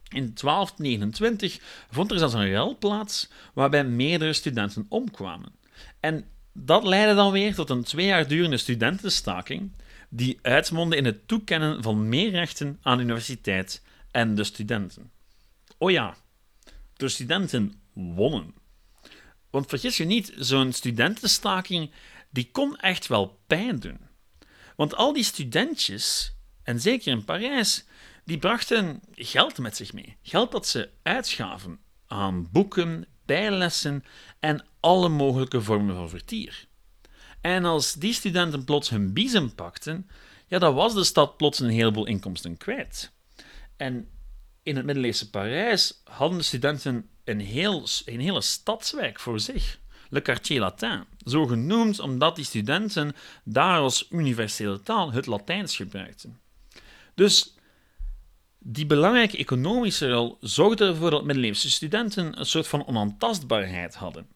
In 0.09 0.33
1229 0.33 1.59
vond 1.89 2.11
er 2.11 2.17
zelfs 2.17 2.33
een 2.33 2.49
rel 2.49 2.77
plaats 2.77 3.29
waarbij 3.53 3.83
meerdere 3.83 4.33
studenten 4.33 4.85
omkwamen. 4.89 5.51
En 5.99 6.25
dat 6.51 6.83
leidde 6.83 7.15
dan 7.15 7.31
weer 7.31 7.55
tot 7.55 7.69
een 7.69 7.83
twee 7.83 8.05
jaar 8.05 8.27
durende 8.27 8.57
studentenstaking, 8.57 9.71
die 10.09 10.39
uitmondde 10.41 10.95
in 10.95 11.05
het 11.05 11.27
toekennen 11.27 11.83
van 11.83 12.09
meer 12.09 12.29
rechten 12.29 12.79
aan 12.81 12.97
de 12.97 13.03
universiteit 13.03 13.83
en 14.11 14.35
de 14.35 14.43
studenten. 14.43 15.11
Oh 15.77 15.91
ja, 15.91 16.15
de 16.93 17.09
studenten 17.09 17.73
wonnen. 17.93 18.53
Want 19.49 19.69
vergis 19.69 19.97
je 19.97 20.05
niet, 20.05 20.33
zo'n 20.37 20.71
studentenstaking 20.71 21.91
die 22.29 22.49
kon 22.51 22.77
echt 22.77 23.07
wel 23.07 23.39
pijn 23.47 23.79
doen. 23.79 24.11
Want 24.75 24.95
al 24.95 25.13
die 25.13 25.23
studentjes, 25.23 26.35
en 26.63 26.81
zeker 26.81 27.11
in 27.11 27.25
Parijs, 27.25 27.85
die 28.25 28.37
brachten 28.37 29.01
geld 29.11 29.57
met 29.57 29.75
zich 29.75 29.93
mee. 29.93 30.17
Geld 30.21 30.51
dat 30.51 30.67
ze 30.67 30.89
uitschaven 31.03 31.79
aan 32.07 32.51
boeken, 32.51 33.05
bijlessen 33.25 34.03
en 34.39 34.65
alle 34.79 35.09
mogelijke 35.09 35.61
vormen 35.61 35.95
van 35.95 36.09
vertier. 36.09 36.67
En 37.41 37.65
als 37.65 37.93
die 37.93 38.13
studenten 38.13 38.63
plots 38.63 38.89
hun 38.89 39.13
biezen 39.13 39.55
pakten, 39.55 40.09
ja, 40.47 40.59
dan 40.59 40.73
was 40.73 40.93
de 40.93 41.03
stad 41.03 41.37
plots 41.37 41.59
een 41.59 41.69
heleboel 41.69 42.05
inkomsten 42.05 42.57
kwijt. 42.57 43.11
En 43.77 44.07
in 44.63 44.75
het 44.75 44.85
middeleeuwse 44.85 45.29
Parijs 45.29 46.01
hadden 46.03 46.37
de 46.37 46.43
studenten 46.43 47.09
een, 47.23 47.39
heel, 47.39 47.87
een 48.05 48.19
hele 48.19 48.41
stadswijk 48.41 49.19
voor 49.19 49.39
zich. 49.39 49.79
Le 50.13 50.21
Quartier 50.21 50.59
Latin, 50.59 51.03
zo 51.25 51.45
genoemd 51.45 51.99
omdat 51.99 52.35
die 52.35 52.45
studenten 52.45 53.15
daar 53.43 53.79
als 53.79 54.07
universele 54.09 54.81
taal 54.81 55.11
het 55.11 55.25
Latijns 55.25 55.75
gebruikten. 55.75 56.39
Dus 57.15 57.55
die 58.59 58.85
belangrijke 58.85 59.37
economische 59.37 60.11
rol 60.11 60.37
zorgde 60.41 60.85
ervoor 60.85 61.09
dat 61.09 61.23
middeleeuwse 61.23 61.69
studenten 61.69 62.39
een 62.39 62.45
soort 62.45 62.67
van 62.67 62.87
onaantastbaarheid 62.87 63.95
hadden. 63.95 64.27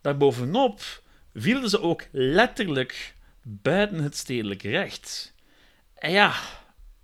Daarbovenop 0.00 1.02
vielen 1.34 1.70
ze 1.70 1.80
ook 1.80 2.06
letterlijk 2.12 3.14
buiten 3.42 4.02
het 4.02 4.16
stedelijk 4.16 4.62
recht. 4.62 5.34
En 5.94 6.10
ja, 6.10 6.34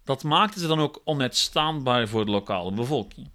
dat 0.04 0.22
maakte 0.22 0.60
ze 0.60 0.66
dan 0.66 0.80
ook 0.80 1.00
onuitstaanbaar 1.04 2.08
voor 2.08 2.24
de 2.24 2.30
lokale 2.30 2.72
bevolking. 2.72 3.30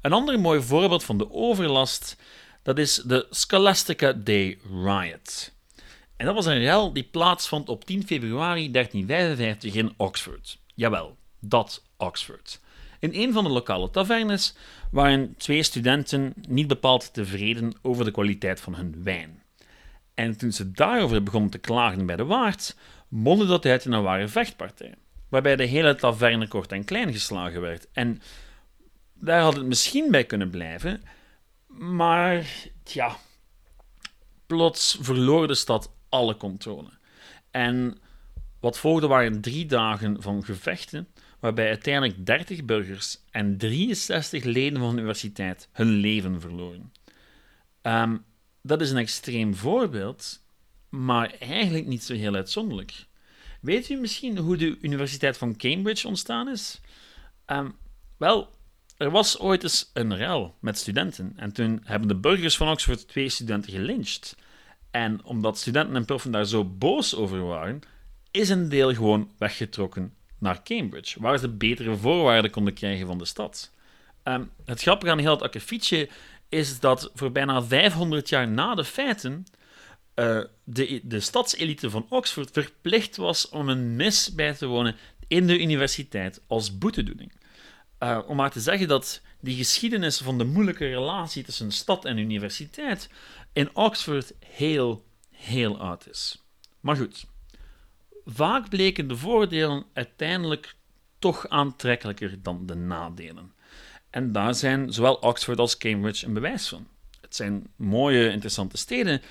Een 0.00 0.12
ander 0.12 0.40
mooi 0.40 0.62
voorbeeld 0.62 1.04
van 1.04 1.18
de 1.18 1.32
overlast 1.32 2.16
dat 2.62 2.78
is 2.78 2.94
de 2.94 3.26
Scholastica 3.30 4.12
Day 4.12 4.58
Riot. 4.84 5.52
En 6.16 6.26
dat 6.26 6.34
was 6.34 6.46
een 6.46 6.58
rel 6.58 6.92
die 6.92 7.08
plaatsvond 7.10 7.68
op 7.68 7.84
10 7.84 8.06
februari 8.06 8.70
1355 8.70 9.74
in 9.74 9.94
Oxford. 9.96 10.58
Jawel, 10.74 11.16
dat 11.40 11.82
Oxford. 11.96 12.60
In 12.98 13.10
een 13.12 13.32
van 13.32 13.44
de 13.44 13.50
lokale 13.50 13.90
tavernes 13.90 14.54
waren 14.90 15.34
twee 15.36 15.62
studenten 15.62 16.34
niet 16.48 16.66
bepaald 16.66 17.14
tevreden 17.14 17.72
over 17.82 18.04
de 18.04 18.10
kwaliteit 18.10 18.60
van 18.60 18.74
hun 18.74 19.02
wijn. 19.02 19.42
En 20.14 20.36
toen 20.36 20.52
ze 20.52 20.70
daarover 20.70 21.22
begonnen 21.22 21.50
te 21.50 21.58
klagen 21.58 22.06
bij 22.06 22.16
de 22.16 22.24
waard, 22.24 22.76
mondde 23.08 23.46
dat 23.46 23.66
uit 23.66 23.84
in 23.84 23.92
een 23.92 24.02
ware 24.02 24.28
vechtpartij, 24.28 24.94
waarbij 25.28 25.56
de 25.56 25.64
hele 25.64 25.94
taverne 25.94 26.48
kort 26.48 26.72
en 26.72 26.84
klein 26.84 27.12
geslagen 27.12 27.60
werd. 27.60 27.86
En 27.92 28.22
daar 29.14 29.40
had 29.40 29.56
het 29.56 29.66
misschien 29.66 30.10
bij 30.10 30.24
kunnen 30.24 30.50
blijven, 30.50 31.02
maar 31.78 32.46
ja, 32.84 33.16
plots 34.46 34.98
verloor 35.00 35.46
de 35.46 35.54
stad 35.54 35.92
alle 36.08 36.36
controle. 36.36 36.90
En 37.50 37.98
wat 38.60 38.78
volgde 38.78 39.06
waren 39.06 39.40
drie 39.40 39.66
dagen 39.66 40.22
van 40.22 40.44
gevechten, 40.44 41.08
waarbij 41.40 41.68
uiteindelijk 41.68 42.26
30 42.26 42.64
burgers 42.64 43.18
en 43.30 43.56
63 43.56 44.44
leden 44.44 44.78
van 44.78 44.90
de 44.90 44.96
universiteit 44.96 45.68
hun 45.72 45.88
leven 45.88 46.40
verloren. 46.40 46.92
Ehm, 47.82 48.16
dat 48.62 48.80
is 48.80 48.90
een 48.90 48.96
extreem 48.96 49.54
voorbeeld, 49.54 50.42
maar 50.88 51.34
eigenlijk 51.38 51.86
niet 51.86 52.02
zo 52.02 52.14
heel 52.14 52.34
uitzonderlijk. 52.34 53.06
Weet 53.60 53.88
u 53.88 53.96
misschien 53.96 54.38
hoe 54.38 54.56
de 54.56 54.78
Universiteit 54.80 55.38
van 55.38 55.56
Cambridge 55.56 56.08
ontstaan 56.08 56.48
is? 56.48 56.80
Um, 57.46 57.76
wel, 58.16 58.50
er 59.00 59.10
was 59.10 59.38
ooit 59.38 59.62
eens 59.62 59.90
een 59.92 60.16
rel 60.16 60.56
met 60.58 60.78
studenten 60.78 61.32
en 61.36 61.52
toen 61.52 61.80
hebben 61.84 62.08
de 62.08 62.14
burgers 62.16 62.56
van 62.56 62.68
Oxford 62.68 63.08
twee 63.08 63.28
studenten 63.28 63.72
gelyncht. 63.72 64.36
En 64.90 65.24
omdat 65.24 65.58
studenten 65.58 65.96
en 65.96 66.04
proffen 66.04 66.30
daar 66.30 66.44
zo 66.44 66.64
boos 66.64 67.14
over 67.14 67.44
waren, 67.44 67.80
is 68.30 68.48
een 68.48 68.68
deel 68.68 68.94
gewoon 68.94 69.30
weggetrokken 69.38 70.14
naar 70.38 70.62
Cambridge, 70.62 71.20
waar 71.20 71.38
ze 71.38 71.48
betere 71.48 71.96
voorwaarden 71.96 72.50
konden 72.50 72.74
krijgen 72.74 73.06
van 73.06 73.18
de 73.18 73.24
stad. 73.24 73.70
Um, 74.24 74.50
het 74.64 74.82
grappige 74.82 75.12
aan 75.12 75.18
heel 75.18 75.30
het 75.30 75.42
akkefietje 75.42 76.08
is 76.48 76.80
dat 76.80 77.10
voor 77.14 77.32
bijna 77.32 77.62
500 77.62 78.28
jaar 78.28 78.48
na 78.48 78.74
de 78.74 78.84
feiten 78.84 79.46
uh, 80.14 80.40
de, 80.64 81.00
de 81.04 81.20
stadselite 81.20 81.90
van 81.90 82.06
Oxford 82.08 82.50
verplicht 82.50 83.16
was 83.16 83.48
om 83.48 83.68
een 83.68 83.96
mis 83.96 84.34
bij 84.34 84.54
te 84.54 84.66
wonen 84.66 84.96
in 85.28 85.46
de 85.46 85.60
universiteit 85.60 86.42
als 86.46 86.78
boetedoening. 86.78 87.32
Uh, 88.00 88.18
om 88.26 88.36
maar 88.36 88.50
te 88.50 88.60
zeggen 88.60 88.88
dat 88.88 89.20
die 89.40 89.56
geschiedenis 89.56 90.18
van 90.18 90.38
de 90.38 90.44
moeilijke 90.44 90.88
relatie 90.88 91.44
tussen 91.44 91.72
stad 91.72 92.04
en 92.04 92.18
universiteit 92.18 93.08
in 93.52 93.76
Oxford 93.76 94.32
heel, 94.38 95.04
heel 95.30 95.80
oud 95.80 96.08
is. 96.08 96.42
Maar 96.80 96.96
goed, 96.96 97.26
vaak 98.24 98.68
bleken 98.68 99.08
de 99.08 99.16
voordelen 99.16 99.84
uiteindelijk 99.92 100.74
toch 101.18 101.48
aantrekkelijker 101.48 102.42
dan 102.42 102.66
de 102.66 102.74
nadelen. 102.74 103.52
En 104.10 104.32
daar 104.32 104.54
zijn 104.54 104.92
zowel 104.92 105.14
Oxford 105.14 105.58
als 105.58 105.76
Cambridge 105.76 106.26
een 106.26 106.32
bewijs 106.32 106.68
van. 106.68 106.86
Het 107.20 107.36
zijn 107.36 107.66
mooie, 107.76 108.30
interessante 108.30 108.76
steden, 108.76 109.22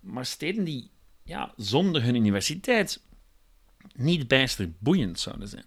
maar 0.00 0.26
steden 0.26 0.64
die 0.64 0.90
ja, 1.22 1.52
zonder 1.56 2.02
hun 2.02 2.14
universiteit 2.14 3.02
niet 3.94 4.28
bijster 4.28 4.70
boeiend 4.78 5.20
zouden 5.20 5.48
zijn. 5.48 5.66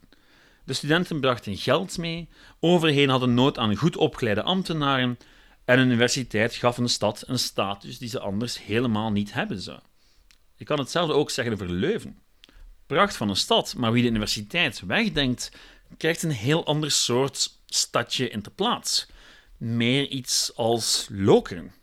De 0.64 0.74
studenten 0.74 1.20
brachten 1.20 1.58
geld 1.58 1.98
mee, 1.98 2.30
overheden 2.60 3.10
hadden 3.10 3.34
nood 3.34 3.58
aan 3.58 3.76
goed 3.76 3.98
opgeleide 3.98 4.44
ambtenaren 4.44 5.18
en 5.66 5.80
een 5.80 5.86
universiteit 5.86 6.56
gaf 6.56 6.78
een 6.78 6.90
stad 6.90 7.24
een 7.28 7.40
status 7.40 7.98
die 7.98 8.10
ze 8.10 8.20
anders 8.20 8.64
helemaal 8.64 9.12
niet 9.12 9.34
hebben 9.34 9.62
zou. 9.62 9.80
Je 10.56 10.66
kan 10.66 10.80
hetzelfde 10.80 11.14
ook 11.14 11.30
zeggen 11.30 11.54
over 11.54 11.70
Leuven. 11.70 12.20
Pracht 12.86 13.16
van 13.16 13.30
een 13.30 13.36
stad, 13.36 13.76
maar 13.78 13.92
wie 13.92 14.02
de 14.02 14.10
universiteit 14.10 14.82
wegdenkt, 14.86 15.52
krijgt 15.98 16.24
een 16.24 16.32
heel 16.32 16.66
ander 16.66 16.92
soort 16.92 17.60
stadje 17.66 18.30
in 18.30 18.42
de 18.42 18.50
plaats. 18.50 19.08
Meer 19.58 20.08
iets 20.08 20.52
als 20.56 21.08
Lokeren. 21.12 21.74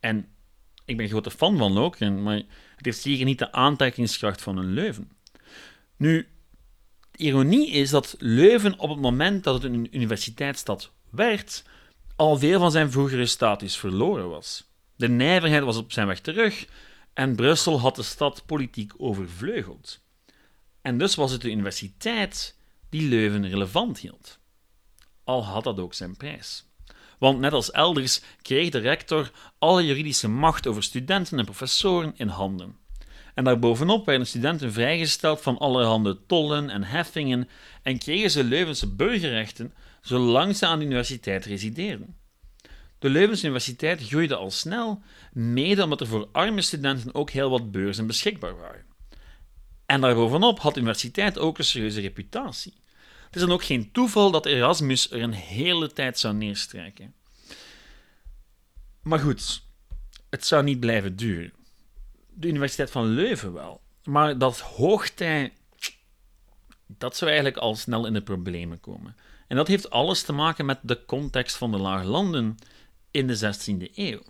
En 0.00 0.28
ik 0.84 0.96
ben 0.96 1.08
grote 1.08 1.30
fan 1.30 1.56
van 1.56 1.72
Lokeren, 1.72 2.22
maar 2.22 2.36
het 2.76 2.84
heeft 2.84 3.00
zeker 3.00 3.24
niet 3.24 3.38
de 3.38 3.52
aantrekkingskracht 3.52 4.42
van 4.42 4.56
een 4.56 4.72
Leuven. 4.72 5.10
Nu, 5.96 6.28
ironie 7.18 7.70
is 7.70 7.90
dat 7.90 8.16
Leuven 8.18 8.78
op 8.78 8.88
het 8.90 8.98
moment 8.98 9.44
dat 9.44 9.62
het 9.62 9.72
een 9.72 9.96
universiteitsstad 9.96 10.90
werd, 11.10 11.64
al 12.16 12.38
veel 12.38 12.58
van 12.58 12.70
zijn 12.70 12.90
vroegere 12.90 13.26
status 13.26 13.76
verloren 13.76 14.28
was. 14.28 14.70
De 14.96 15.08
nijverheid 15.08 15.62
was 15.62 15.76
op 15.76 15.92
zijn 15.92 16.06
weg 16.06 16.20
terug 16.20 16.66
en 17.12 17.36
Brussel 17.36 17.80
had 17.80 17.96
de 17.96 18.02
stad 18.02 18.42
politiek 18.46 18.92
overvleugeld. 18.96 20.00
En 20.82 20.98
dus 20.98 21.14
was 21.14 21.32
het 21.32 21.40
de 21.40 21.50
universiteit 21.50 22.56
die 22.88 23.08
Leuven 23.08 23.48
relevant 23.48 23.98
hield. 23.98 24.38
Al 25.24 25.44
had 25.44 25.64
dat 25.64 25.78
ook 25.78 25.94
zijn 25.94 26.16
prijs. 26.16 26.66
Want 27.18 27.38
net 27.38 27.52
als 27.52 27.70
elders 27.70 28.22
kreeg 28.42 28.70
de 28.70 28.78
rector 28.78 29.30
alle 29.58 29.86
juridische 29.86 30.28
macht 30.28 30.66
over 30.66 30.82
studenten 30.82 31.38
en 31.38 31.44
professoren 31.44 32.12
in 32.16 32.28
handen. 32.28 32.76
En 33.38 33.44
daarbovenop 33.44 34.06
werden 34.06 34.26
studenten 34.26 34.72
vrijgesteld 34.72 35.40
van 35.40 35.58
allerhande 35.58 36.18
tollen 36.26 36.70
en 36.70 36.84
heffingen 36.84 37.48
en 37.82 37.98
kregen 37.98 38.30
ze 38.30 38.44
Leuvense 38.44 38.94
burgerrechten 38.94 39.74
zolang 40.00 40.56
ze 40.56 40.66
aan 40.66 40.78
de 40.78 40.84
universiteit 40.84 41.44
resideerden. 41.44 42.16
De 42.98 43.08
Leuvense 43.08 43.44
Universiteit 43.44 44.02
groeide 44.02 44.36
al 44.36 44.50
snel, 44.50 45.02
mede 45.32 45.82
omdat 45.82 46.00
er 46.00 46.06
voor 46.06 46.28
arme 46.32 46.62
studenten 46.62 47.14
ook 47.14 47.30
heel 47.30 47.50
wat 47.50 47.70
beurzen 47.70 48.06
beschikbaar 48.06 48.56
waren. 48.56 48.84
En 49.86 50.00
daarbovenop 50.00 50.58
had 50.60 50.74
de 50.74 50.80
universiteit 50.80 51.38
ook 51.38 51.58
een 51.58 51.64
serieuze 51.64 52.00
reputatie. 52.00 52.74
Het 53.26 53.34
is 53.34 53.40
dan 53.40 53.52
ook 53.52 53.64
geen 53.64 53.92
toeval 53.92 54.30
dat 54.30 54.46
Erasmus 54.46 55.10
er 55.10 55.22
een 55.22 55.32
hele 55.32 55.92
tijd 55.92 56.18
zou 56.18 56.34
neerstrijken. 56.34 57.14
Maar 59.02 59.18
goed, 59.18 59.62
het 60.30 60.46
zou 60.46 60.64
niet 60.64 60.80
blijven 60.80 61.16
duren. 61.16 61.57
De 62.38 62.48
Universiteit 62.48 62.90
van 62.90 63.06
Leuven 63.06 63.52
wel. 63.52 63.80
Maar 64.04 64.38
dat 64.38 64.60
hoogtij, 64.60 65.52
dat 66.86 67.16
zou 67.16 67.30
eigenlijk 67.30 67.60
al 67.60 67.74
snel 67.76 68.06
in 68.06 68.12
de 68.12 68.22
problemen 68.22 68.80
komen. 68.80 69.16
En 69.48 69.56
dat 69.56 69.68
heeft 69.68 69.90
alles 69.90 70.22
te 70.22 70.32
maken 70.32 70.66
met 70.66 70.78
de 70.82 71.04
context 71.04 71.56
van 71.56 71.70
de 71.70 71.78
Lage 71.78 72.04
Landen 72.04 72.56
in 73.10 73.26
de 73.26 73.36
16e 73.36 73.94
eeuw. 73.94 74.22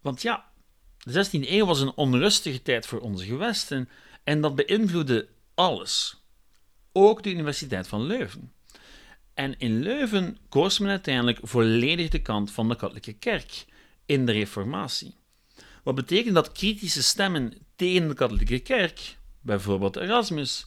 Want 0.00 0.22
ja, 0.22 0.50
de 0.98 1.26
16e 1.26 1.48
eeuw 1.48 1.66
was 1.66 1.80
een 1.80 1.94
onrustige 1.94 2.62
tijd 2.62 2.86
voor 2.86 3.00
onze 3.00 3.24
gewesten 3.24 3.88
en 4.24 4.40
dat 4.40 4.54
beïnvloedde 4.54 5.28
alles. 5.54 6.22
Ook 6.92 7.22
de 7.22 7.30
Universiteit 7.30 7.88
van 7.88 8.02
Leuven. 8.02 8.52
En 9.34 9.58
in 9.58 9.82
Leuven 9.82 10.38
koos 10.48 10.78
men 10.78 10.90
uiteindelijk 10.90 11.38
volledig 11.42 12.08
de 12.08 12.22
kant 12.22 12.50
van 12.52 12.68
de 12.68 12.76
katholieke 12.76 13.12
kerk 13.12 13.64
in 14.06 14.26
de 14.26 14.32
Reformatie. 14.32 15.14
Wat 15.82 15.94
betekent 15.94 16.34
dat 16.34 16.52
kritische 16.52 17.02
stemmen 17.02 17.52
tegen 17.76 18.08
de 18.08 18.14
katholieke 18.14 18.58
kerk, 18.58 19.18
bijvoorbeeld 19.40 19.96
Erasmus, 19.96 20.66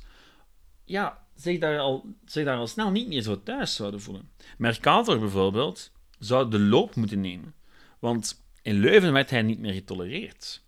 ja, 0.83 1.27
zich 1.35 1.59
daar, 1.59 1.79
al, 1.79 2.05
zich 2.25 2.45
daar 2.45 2.57
al 2.57 2.67
snel 2.67 2.91
niet 2.91 3.07
meer 3.07 3.21
zo 3.21 3.43
thuis 3.43 3.75
zouden 3.75 4.01
voelen. 4.01 4.29
Mercator 4.57 5.19
bijvoorbeeld 5.19 5.91
zou 6.19 6.49
de 6.49 6.59
loop 6.59 6.95
moeten 6.95 7.21
nemen, 7.21 7.53
want 7.99 8.43
in 8.61 8.79
Leuven 8.79 9.13
werd 9.13 9.29
hij 9.29 9.41
niet 9.41 9.59
meer 9.59 9.73
getolereerd. 9.73 10.63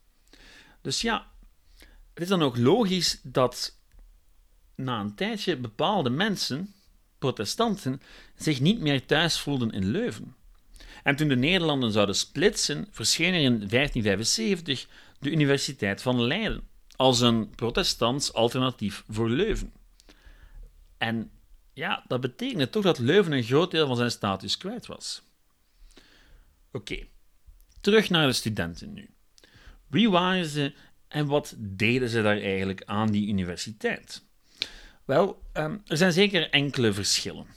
Dus 0.82 1.02
ja, 1.02 1.32
het 2.14 2.22
is 2.24 2.28
dan 2.28 2.42
ook 2.42 2.58
logisch 2.58 3.20
dat 3.24 3.80
na 4.76 5.00
een 5.00 5.16
tijdje 5.16 5.58
bepaalde 5.58 6.10
mensen, 6.10 6.74
protestanten, 7.18 8.02
zich 8.36 8.60
niet 8.60 8.80
meer 8.80 9.06
thuis 9.06 9.40
voelden 9.40 9.72
in 9.72 9.86
Leuven. 9.86 10.36
En 11.08 11.16
toen 11.16 11.28
de 11.28 11.36
Nederlanden 11.36 11.92
zouden 11.92 12.16
splitsen, 12.16 12.88
verscheen 12.92 13.34
er 13.34 13.40
in 13.40 13.58
1575 13.58 14.88
de 15.20 15.32
Universiteit 15.32 16.02
van 16.02 16.22
Leiden 16.22 16.68
als 16.96 17.20
een 17.20 17.50
protestants 17.56 18.34
alternatief 18.34 19.04
voor 19.10 19.30
Leuven. 19.30 19.74
En 20.98 21.32
ja, 21.74 22.04
dat 22.08 22.22
betekende 22.22 22.70
toch 22.70 22.84
dat 22.84 23.00
Leuven 23.00 23.32
een 23.32 23.44
groot 23.44 23.72
deel 23.72 23.88
van 23.88 23.96
zijn 23.96 24.12
status 24.12 24.58
kwijt 24.58 24.86
was. 24.86 25.22
Oké, 26.72 27.08
terug 27.82 28.10
naar 28.10 28.28
de 28.28 28.34
studenten 28.34 28.94
nu. 28.94 29.10
Wie 29.88 30.10
waren 30.10 30.46
ze 30.46 30.74
en 31.08 31.28
wat 31.28 31.56
deden 31.58 32.10
ze 32.10 32.22
daar 32.22 32.42
eigenlijk 32.42 32.84
aan 32.86 33.12
die 33.12 33.28
universiteit? 33.28 34.24
Wel, 35.06 35.42
ehm, 35.54 35.78
er 35.86 35.98
zijn 35.98 36.14
zeker 36.14 36.50
enkele 36.50 36.94
verschillen. 36.94 37.48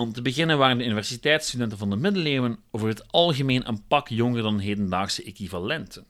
Om 0.00 0.12
te 0.12 0.22
beginnen 0.22 0.58
waren 0.58 0.78
de 0.78 0.84
universiteitsstudenten 0.84 1.78
van 1.78 1.90
de 1.90 1.96
middeleeuwen 1.96 2.58
over 2.70 2.88
het 2.88 3.12
algemeen 3.12 3.68
een 3.68 3.86
pak 3.86 4.08
jonger 4.08 4.42
dan 4.42 4.58
hedendaagse 4.58 5.22
equivalenten. 5.24 6.06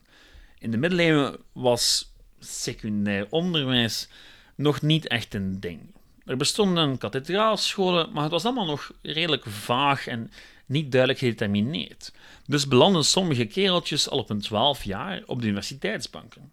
In 0.59 0.71
de 0.71 0.77
middeleeuwen 0.77 1.37
was 1.53 2.15
secundair 2.39 3.27
onderwijs 3.31 4.09
nog 4.55 4.83
niet 4.83 5.09
echt 5.09 5.35
een 5.35 5.61
ding. 5.61 5.95
Er 6.25 6.37
bestonden 6.37 6.99
kathedraalscholen, 6.99 8.13
maar 8.13 8.23
het 8.23 8.33
was 8.33 8.45
allemaal 8.45 8.67
nog 8.67 8.93
redelijk 9.03 9.45
vaag 9.47 10.07
en 10.07 10.31
niet 10.67 10.91
duidelijk 10.91 11.21
gedetermineerd. 11.21 12.13
Dus 12.47 12.69
belanden 12.69 13.05
sommige 13.05 13.45
kereltjes 13.45 14.09
al 14.09 14.19
op 14.19 14.31
een 14.31 14.41
12 14.41 14.85
jaar 14.85 15.23
op 15.27 15.41
de 15.41 15.47
universiteitsbanken. 15.47 16.53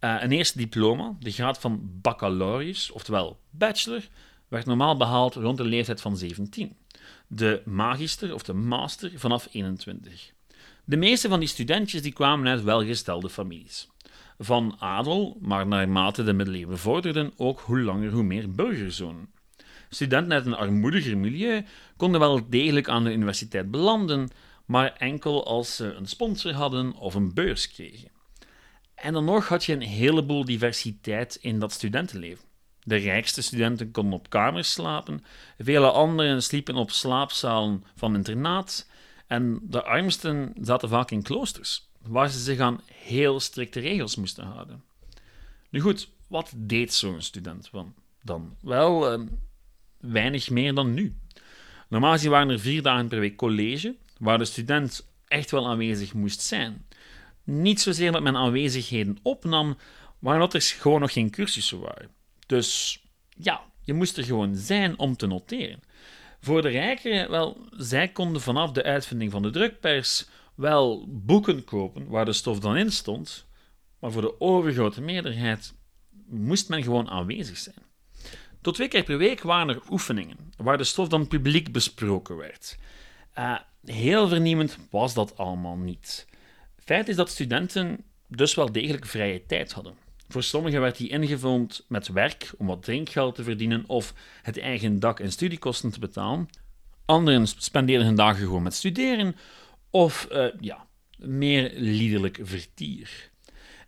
Uh, 0.00 0.16
een 0.20 0.32
eerste 0.32 0.58
diploma, 0.58 1.16
de 1.20 1.30
graad 1.30 1.58
van 1.58 1.80
baccalaureus, 1.82 2.90
oftewel 2.90 3.40
bachelor, 3.50 4.02
werd 4.52 4.66
normaal 4.66 4.96
behaald 4.96 5.34
rond 5.34 5.56
de 5.56 5.64
leeftijd 5.64 6.00
van 6.00 6.16
17. 6.16 6.76
De 7.26 7.62
magister 7.64 8.34
of 8.34 8.42
de 8.42 8.52
master 8.52 9.12
vanaf 9.14 9.48
21. 9.52 10.32
De 10.84 10.96
meeste 10.96 11.28
van 11.28 11.38
die 11.38 11.48
studentjes 11.48 12.02
die 12.02 12.12
kwamen 12.12 12.48
uit 12.48 12.62
welgestelde 12.62 13.30
families. 13.30 13.88
Van 14.38 14.76
adel, 14.78 15.38
maar 15.40 15.66
naarmate 15.66 16.24
de 16.24 16.32
middeleeuwen 16.32 16.78
vorderden, 16.78 17.32
ook 17.36 17.60
hoe 17.60 17.80
langer 17.80 18.10
hoe 18.10 18.22
meer 18.22 18.50
burgerzonen. 18.50 19.30
Studenten 19.88 20.32
uit 20.32 20.46
een 20.46 20.54
armoediger 20.54 21.18
milieu 21.18 21.64
konden 21.96 22.20
wel 22.20 22.48
degelijk 22.48 22.88
aan 22.88 23.04
de 23.04 23.12
universiteit 23.12 23.70
belanden, 23.70 24.28
maar 24.64 24.92
enkel 24.92 25.46
als 25.46 25.76
ze 25.76 25.92
een 25.92 26.06
sponsor 26.06 26.52
hadden 26.52 26.94
of 26.94 27.14
een 27.14 27.34
beurs 27.34 27.68
kregen. 27.68 28.10
En 28.94 29.12
dan 29.12 29.24
nog 29.24 29.48
had 29.48 29.64
je 29.64 29.72
een 29.72 29.80
heleboel 29.80 30.44
diversiteit 30.44 31.38
in 31.40 31.58
dat 31.58 31.72
studentenleven. 31.72 32.51
De 32.84 32.96
rijkste 32.96 33.42
studenten 33.42 33.90
konden 33.90 34.18
op 34.18 34.30
kamers 34.30 34.72
slapen, 34.72 35.24
vele 35.58 35.90
anderen 35.90 36.42
sliepen 36.42 36.74
op 36.74 36.90
slaapzalen 36.90 37.84
van 37.96 38.14
internaat 38.14 38.88
en 39.26 39.60
de 39.62 39.82
armsten 39.82 40.52
zaten 40.60 40.88
vaak 40.88 41.10
in 41.10 41.22
kloosters, 41.22 41.88
waar 42.06 42.30
ze 42.30 42.38
zich 42.38 42.58
aan 42.58 42.80
heel 42.92 43.40
strikte 43.40 43.80
regels 43.80 44.16
moesten 44.16 44.44
houden. 44.44 44.82
Nu 45.70 45.80
goed, 45.80 46.08
wat 46.26 46.52
deed 46.56 46.94
zo'n 46.94 47.22
student 47.22 47.70
dan? 48.22 48.56
Wel, 48.60 49.12
eh, 49.12 49.20
weinig 50.00 50.50
meer 50.50 50.74
dan 50.74 50.94
nu. 50.94 51.16
Normaal 51.88 52.18
waren 52.18 52.50
er 52.50 52.60
vier 52.60 52.82
dagen 52.82 53.08
per 53.08 53.20
week 53.20 53.36
college, 53.36 53.94
waar 54.18 54.38
de 54.38 54.44
student 54.44 55.08
echt 55.28 55.50
wel 55.50 55.68
aanwezig 55.68 56.14
moest 56.14 56.40
zijn. 56.40 56.86
Niet 57.44 57.80
zozeer 57.80 58.12
dat 58.12 58.22
men 58.22 58.36
aanwezigheden 58.36 59.18
opnam, 59.22 59.76
maar 60.18 60.38
dat 60.38 60.54
er 60.54 60.60
gewoon 60.60 61.00
nog 61.00 61.12
geen 61.12 61.30
cursussen 61.30 61.80
waren. 61.80 62.10
Dus 62.52 63.02
ja, 63.36 63.60
je 63.80 63.92
moest 63.92 64.16
er 64.16 64.24
gewoon 64.24 64.56
zijn 64.56 64.98
om 64.98 65.16
te 65.16 65.26
noteren. 65.26 65.82
Voor 66.40 66.62
de 66.62 66.68
rijkeren, 66.68 67.30
wel, 67.30 67.66
zij 67.70 68.08
konden 68.08 68.42
vanaf 68.42 68.72
de 68.72 68.82
uitvinding 68.82 69.30
van 69.30 69.42
de 69.42 69.50
drukpers 69.50 70.28
wel 70.54 71.06
boeken 71.08 71.64
kopen 71.64 72.06
waar 72.08 72.24
de 72.24 72.32
stof 72.32 72.58
dan 72.58 72.76
in 72.76 72.92
stond, 72.92 73.46
maar 73.98 74.12
voor 74.12 74.22
de 74.22 74.40
overgrote 74.40 75.00
meerderheid 75.00 75.74
moest 76.26 76.68
men 76.68 76.82
gewoon 76.82 77.10
aanwezig 77.10 77.56
zijn. 77.58 77.84
Tot 78.60 78.74
twee 78.74 78.88
keer 78.88 79.04
per 79.04 79.18
week 79.18 79.42
waren 79.42 79.68
er 79.68 79.82
oefeningen, 79.90 80.52
waar 80.56 80.78
de 80.78 80.84
stof 80.84 81.08
dan 81.08 81.28
publiek 81.28 81.72
besproken 81.72 82.36
werd. 82.36 82.78
Uh, 83.38 83.58
heel 83.84 84.28
vernieuwend 84.28 84.78
was 84.90 85.14
dat 85.14 85.36
allemaal 85.36 85.76
niet. 85.76 86.26
Feit 86.84 87.08
is 87.08 87.16
dat 87.16 87.30
studenten 87.30 88.04
dus 88.26 88.54
wel 88.54 88.72
degelijk 88.72 89.06
vrije 89.06 89.46
tijd 89.46 89.72
hadden. 89.72 90.01
Voor 90.32 90.42
sommigen 90.42 90.80
werd 90.80 90.96
die 90.96 91.08
ingevuld 91.08 91.84
met 91.88 92.08
werk 92.08 92.52
om 92.58 92.66
wat 92.66 92.82
drinkgeld 92.82 93.34
te 93.34 93.42
verdienen 93.42 93.84
of 93.86 94.14
het 94.42 94.58
eigen 94.58 95.00
dak- 95.00 95.20
en 95.20 95.32
studiekosten 95.32 95.90
te 95.90 95.98
betalen. 95.98 96.48
Anderen 97.04 97.46
spendeerden 97.46 98.06
hun 98.06 98.16
dagen 98.16 98.44
gewoon 98.44 98.62
met 98.62 98.74
studeren 98.74 99.36
of 99.90 100.28
uh, 100.32 100.46
ja, 100.60 100.86
meer 101.16 101.72
liederlijk 101.74 102.38
vertier. 102.42 103.30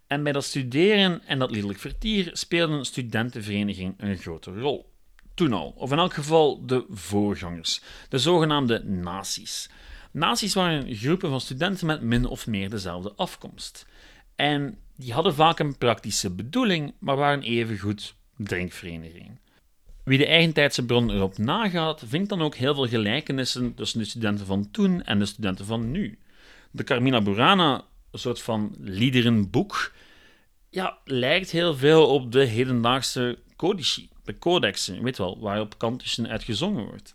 En 0.06 0.22
bij 0.22 0.32
dat 0.32 0.44
studeren 0.44 1.22
en 1.26 1.38
dat 1.38 1.50
liederlijk 1.50 1.80
vertier 1.80 2.30
speelden 2.32 2.84
studentenverenigingen 2.84 3.94
een 3.96 4.16
grote 4.16 4.50
rol. 4.60 4.92
Toen 5.34 5.52
al, 5.52 5.74
of 5.76 5.92
in 5.92 5.98
elk 5.98 6.14
geval 6.14 6.66
de 6.66 6.84
voorgangers, 6.88 7.80
de 8.08 8.18
zogenaamde 8.18 8.84
naties. 8.84 9.70
Naties 10.12 10.54
waren 10.54 10.94
groepen 10.94 11.30
van 11.30 11.40
studenten 11.40 11.86
met 11.86 12.02
min 12.02 12.26
of 12.26 12.46
meer 12.46 12.70
dezelfde 12.70 13.12
afkomst. 13.16 13.86
En 14.34 14.78
die 14.96 15.12
hadden 15.12 15.34
vaak 15.34 15.58
een 15.58 15.78
praktische 15.78 16.30
bedoeling, 16.30 16.94
maar 16.98 17.16
waren 17.16 17.42
evengoed 17.42 18.14
drinkverenigingen. 18.36 19.38
Wie 20.04 20.18
de 20.18 20.26
eigentijdse 20.26 20.84
bron 20.84 21.10
erop 21.10 21.38
nagaat, 21.38 22.02
vindt 22.06 22.28
dan 22.28 22.42
ook 22.42 22.54
heel 22.54 22.74
veel 22.74 22.88
gelijkenissen 22.88 23.74
tussen 23.74 23.98
de 23.98 24.04
studenten 24.04 24.46
van 24.46 24.70
toen 24.70 25.02
en 25.02 25.18
de 25.18 25.26
studenten 25.26 25.66
van 25.66 25.90
nu. 25.90 26.18
De 26.70 26.84
Carmina 26.84 27.20
Burana, 27.22 27.84
een 28.10 28.18
soort 28.18 28.42
van 28.42 28.74
liederenboek, 28.78 29.92
ja, 30.70 30.98
lijkt 31.04 31.50
heel 31.50 31.76
veel 31.76 32.06
op 32.06 32.32
de 32.32 32.44
hedendaagse 32.44 33.38
codici, 33.56 34.08
de 34.24 34.38
codexen, 34.38 35.02
weet 35.02 35.18
wel, 35.18 35.38
waarop 35.40 35.78
kantussen 35.78 36.28
uit 36.28 36.42
gezongen 36.42 36.86
wordt. 36.86 37.14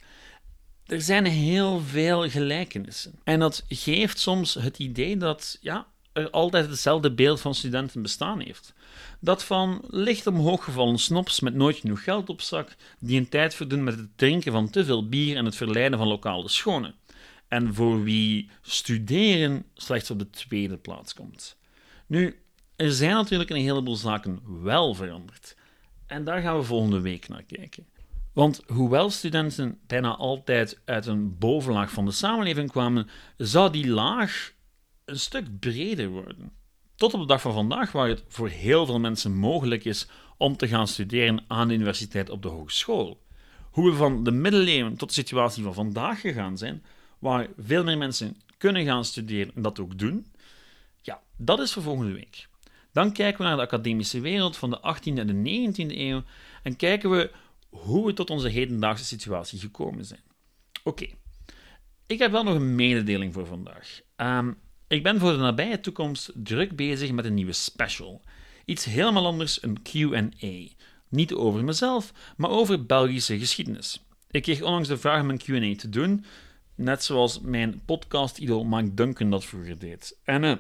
Er 0.86 1.02
zijn 1.02 1.26
heel 1.26 1.80
veel 1.80 2.30
gelijkenissen. 2.30 3.20
En 3.24 3.40
dat 3.40 3.66
geeft 3.68 4.20
soms 4.20 4.54
het 4.54 4.80
idee 4.80 5.18
dat 5.18 5.58
ja, 5.62 5.88
altijd 6.28 6.70
hetzelfde 6.70 7.12
beeld 7.12 7.42
van 7.42 7.56
studenten 7.56 8.02
bestaan 8.02 8.40
heeft. 8.40 8.74
Dat 9.20 9.44
van 9.44 9.82
licht 9.88 10.28
omhoog 10.28 10.64
gevallen 10.64 10.98
snops 10.98 11.40
met 11.40 11.54
nooit 11.54 11.78
genoeg 11.78 12.04
geld 12.04 12.30
op 12.30 12.42
zak, 12.42 12.76
die 13.00 13.20
een 13.20 13.30
tijd 13.30 13.56
verdoen 13.56 13.84
met 13.84 13.96
het 13.98 14.18
drinken 14.18 14.52
van 14.52 14.70
te 14.70 14.86
veel 14.86 15.10
bier 15.10 15.38
en 15.38 15.46
het 15.46 15.56
verleiden 15.56 15.98
van 16.00 16.08
lokale 16.08 16.50
schonen. 16.50 16.96
En 17.48 17.74
voor 17.74 18.04
wie 18.04 18.50
studeren 18.62 19.66
slechts 19.74 20.12
op 20.12 20.20
de 20.20 20.30
tweede 20.30 20.78
plaats 20.78 21.14
komt. 21.14 21.58
Nu, 22.08 22.40
er 22.76 22.92
zijn 22.92 23.14
natuurlijk 23.14 23.50
een 23.50 23.62
heleboel 23.62 23.96
zaken 23.96 24.40
wel 24.64 24.94
veranderd. 24.94 25.56
En 26.08 26.24
daar 26.24 26.42
gaan 26.42 26.58
we 26.58 26.64
volgende 26.64 27.02
week 27.02 27.28
naar 27.28 27.44
kijken. 27.44 27.86
Want 28.34 28.62
hoewel 28.68 29.10
studenten 29.10 29.80
bijna 29.88 30.16
altijd 30.16 30.80
uit 30.86 31.06
een 31.06 31.38
bovenlaag 31.38 31.92
van 31.92 32.06
de 32.06 32.12
samenleving 32.12 32.72
kwamen, 32.72 33.10
zou 33.38 33.72
die 33.72 33.88
laag 33.88 34.54
een 35.10 35.20
stuk 35.20 35.60
breder 35.60 36.10
worden. 36.10 36.52
Tot 36.96 37.14
op 37.14 37.20
de 37.20 37.26
dag 37.26 37.42
van 37.42 37.54
vandaag, 37.54 37.92
waar 37.92 38.08
het 38.08 38.24
voor 38.28 38.50
heel 38.50 38.86
veel 38.86 39.00
mensen 39.00 39.36
mogelijk 39.36 39.86
is 39.86 40.08
om 40.38 40.58
te 40.58 40.68
gaan 40.68 40.88
studeren 40.88 41.44
aan 41.48 41.68
de 41.68 41.74
universiteit 41.74 42.30
op 42.30 42.42
de 42.42 42.48
hogeschool. 42.48 43.22
Hoe 43.72 43.90
we 43.90 43.96
van 43.96 44.24
de 44.24 44.32
middeleeuwen 44.32 44.98
tot 44.98 45.08
de 45.08 45.14
situatie 45.14 45.64
van 45.64 45.74
vandaag 45.74 46.22
gegaan 46.22 46.58
zijn, 46.58 46.84
waar 47.20 47.48
veel 47.58 47.84
meer 47.84 47.98
mensen 47.98 48.38
kunnen 48.58 48.86
gaan 48.86 49.06
studeren 49.06 49.56
en 49.56 49.62
dat 49.62 49.80
ook 49.80 49.98
doen, 49.98 50.32
ja, 51.02 51.22
dat 51.38 51.60
is 51.60 51.74
voor 51.74 51.84
volgende 51.84 52.14
week. 52.14 52.48
Dan 52.92 53.14
kijken 53.14 53.38
we 53.38 53.48
naar 53.48 53.56
de 53.56 53.62
academische 53.62 54.20
wereld 54.20 54.58
van 54.58 54.70
de 54.70 54.78
18e 54.78 55.18
en 55.18 55.44
de 55.44 55.72
19e 55.72 55.98
eeuw 55.98 56.24
en 56.64 56.76
kijken 56.76 57.10
we 57.10 57.32
hoe 57.70 58.06
we 58.06 58.14
tot 58.14 58.30
onze 58.30 58.50
hedendaagse 58.50 59.06
situatie 59.06 59.60
gekomen 59.60 60.06
zijn. 60.06 60.24
Oké, 60.84 61.08
ik 62.08 62.20
heb 62.20 62.32
wel 62.32 62.44
nog 62.44 62.56
een 62.56 62.76
mededeling 62.76 63.34
voor 63.34 63.46
vandaag. 63.46 64.02
Um, 64.16 64.58
ik 64.90 65.04
ben 65.04 65.20
voor 65.20 65.32
de 65.32 65.38
nabije 65.38 65.80
toekomst 65.80 66.32
druk 66.34 66.76
bezig 66.76 67.12
met 67.12 67.26
een 67.26 67.34
nieuwe 67.34 67.54
special. 67.54 68.22
Iets 68.66 68.86
helemaal 68.86 69.26
anders, 69.26 69.64
een 69.64 69.78
QA. 69.82 70.30
Niet 71.10 71.34
over 71.34 71.64
mezelf, 71.64 72.14
maar 72.38 72.50
over 72.50 72.86
Belgische 72.86 73.40
geschiedenis. 73.40 74.04
Ik 74.32 74.42
kreeg 74.42 74.62
onlangs 74.62 74.88
de 74.88 74.98
vraag 74.98 75.22
om 75.22 75.30
een 75.30 75.42
QA 75.42 75.80
te 75.80 75.90
doen, 75.90 76.26
net 76.76 77.04
zoals 77.04 77.40
mijn 77.40 77.82
podcast-idol 77.86 78.64
Mike 78.64 78.94
Duncan 78.94 79.30
dat 79.30 79.46
vroeger 79.46 79.80
deed. 79.80 80.18
En 80.24 80.44
uh, 80.44 80.54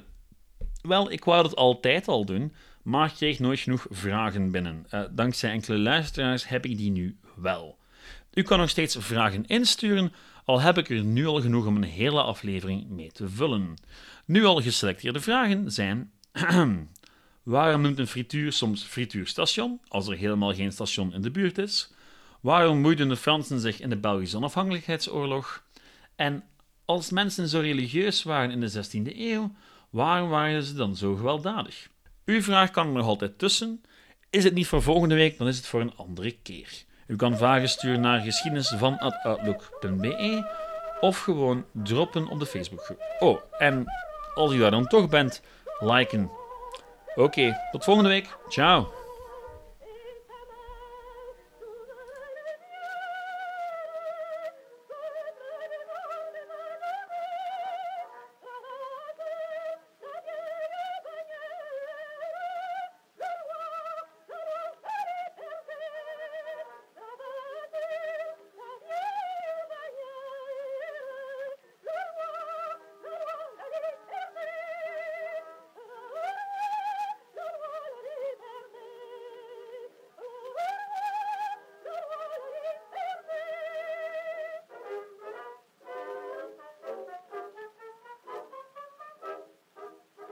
wel, 0.81 1.11
ik 1.11 1.23
wou 1.23 1.43
dat 1.43 1.55
altijd 1.55 2.07
al 2.07 2.25
doen, 2.25 2.53
maar 2.83 3.11
kreeg 3.11 3.39
nooit 3.39 3.59
genoeg 3.59 3.85
vragen 3.89 4.51
binnen. 4.51 4.85
Uh, 4.93 5.01
dankzij 5.11 5.51
enkele 5.51 5.77
luisteraars 5.77 6.47
heb 6.47 6.65
ik 6.65 6.77
die 6.77 6.91
nu 6.91 7.17
wel. 7.35 7.77
U 8.33 8.41
kan 8.41 8.59
nog 8.59 8.69
steeds 8.69 8.95
vragen 8.99 9.45
insturen, 9.45 10.13
al 10.45 10.61
heb 10.61 10.77
ik 10.77 10.89
er 10.89 11.03
nu 11.03 11.25
al 11.25 11.41
genoeg 11.41 11.65
om 11.65 11.75
een 11.75 11.83
hele 11.83 12.21
aflevering 12.21 12.89
mee 12.89 13.11
te 13.11 13.29
vullen. 13.29 13.73
Nu 14.29 14.45
al 14.45 14.61
geselecteerde 14.61 15.19
vragen 15.19 15.71
zijn: 15.71 16.11
waarom 17.43 17.81
noemt 17.81 17.99
een 17.99 18.07
frituur 18.07 18.51
soms 18.51 18.83
frituurstation 18.83 19.79
als 19.87 20.07
er 20.07 20.17
helemaal 20.17 20.53
geen 20.53 20.71
station 20.71 21.13
in 21.13 21.21
de 21.21 21.31
buurt 21.31 21.57
is? 21.57 21.93
Waarom 22.41 22.81
moeiden 22.81 23.09
de 23.09 23.15
Fransen 23.15 23.59
zich 23.59 23.79
in 23.79 23.89
de 23.89 23.97
Belgische 23.97 24.37
onafhankelijkheidsoorlog? 24.37 25.63
En 26.15 26.43
als 26.85 27.09
mensen 27.09 27.47
zo 27.47 27.59
religieus 27.59 28.23
waren 28.23 28.51
in 28.51 28.59
de 28.59 28.71
16e 28.71 29.17
eeuw, 29.17 29.51
waarom 29.89 30.29
waren 30.29 30.63
ze 30.63 30.73
dan 30.73 30.95
zo 30.95 31.15
gewelddadig? 31.15 31.89
Uw 32.25 32.41
vraag 32.41 32.71
kan 32.71 32.87
er 32.87 32.93
nog 32.93 33.05
altijd 33.05 33.37
tussen. 33.37 33.83
Is 34.29 34.43
het 34.43 34.53
niet 34.53 34.67
voor 34.67 34.81
volgende 34.81 35.15
week, 35.15 35.37
dan 35.37 35.47
is 35.47 35.57
het 35.57 35.65
voor 35.65 35.81
een 35.81 35.95
andere 35.95 36.31
keer. 36.31 36.83
U 37.07 37.15
kan 37.15 37.37
vragen 37.37 37.69
sturen 37.69 38.01
naar 38.01 38.19
geschiedenisvan.outlook.be 38.19 40.51
of 40.99 41.19
gewoon 41.19 41.65
droppen 41.71 42.27
op 42.27 42.39
de 42.39 42.45
Facebookgroep. 42.45 43.01
Oh, 43.19 43.39
en 43.57 43.85
als 44.33 44.53
u 44.53 44.57
daar 44.57 44.71
dan 44.71 44.87
toch 44.87 45.09
bent, 45.09 45.41
liken. 45.79 46.31
Oké, 47.15 47.57
tot 47.71 47.83
volgende 47.83 48.09
week. 48.09 48.27
Ciao. 48.49 48.98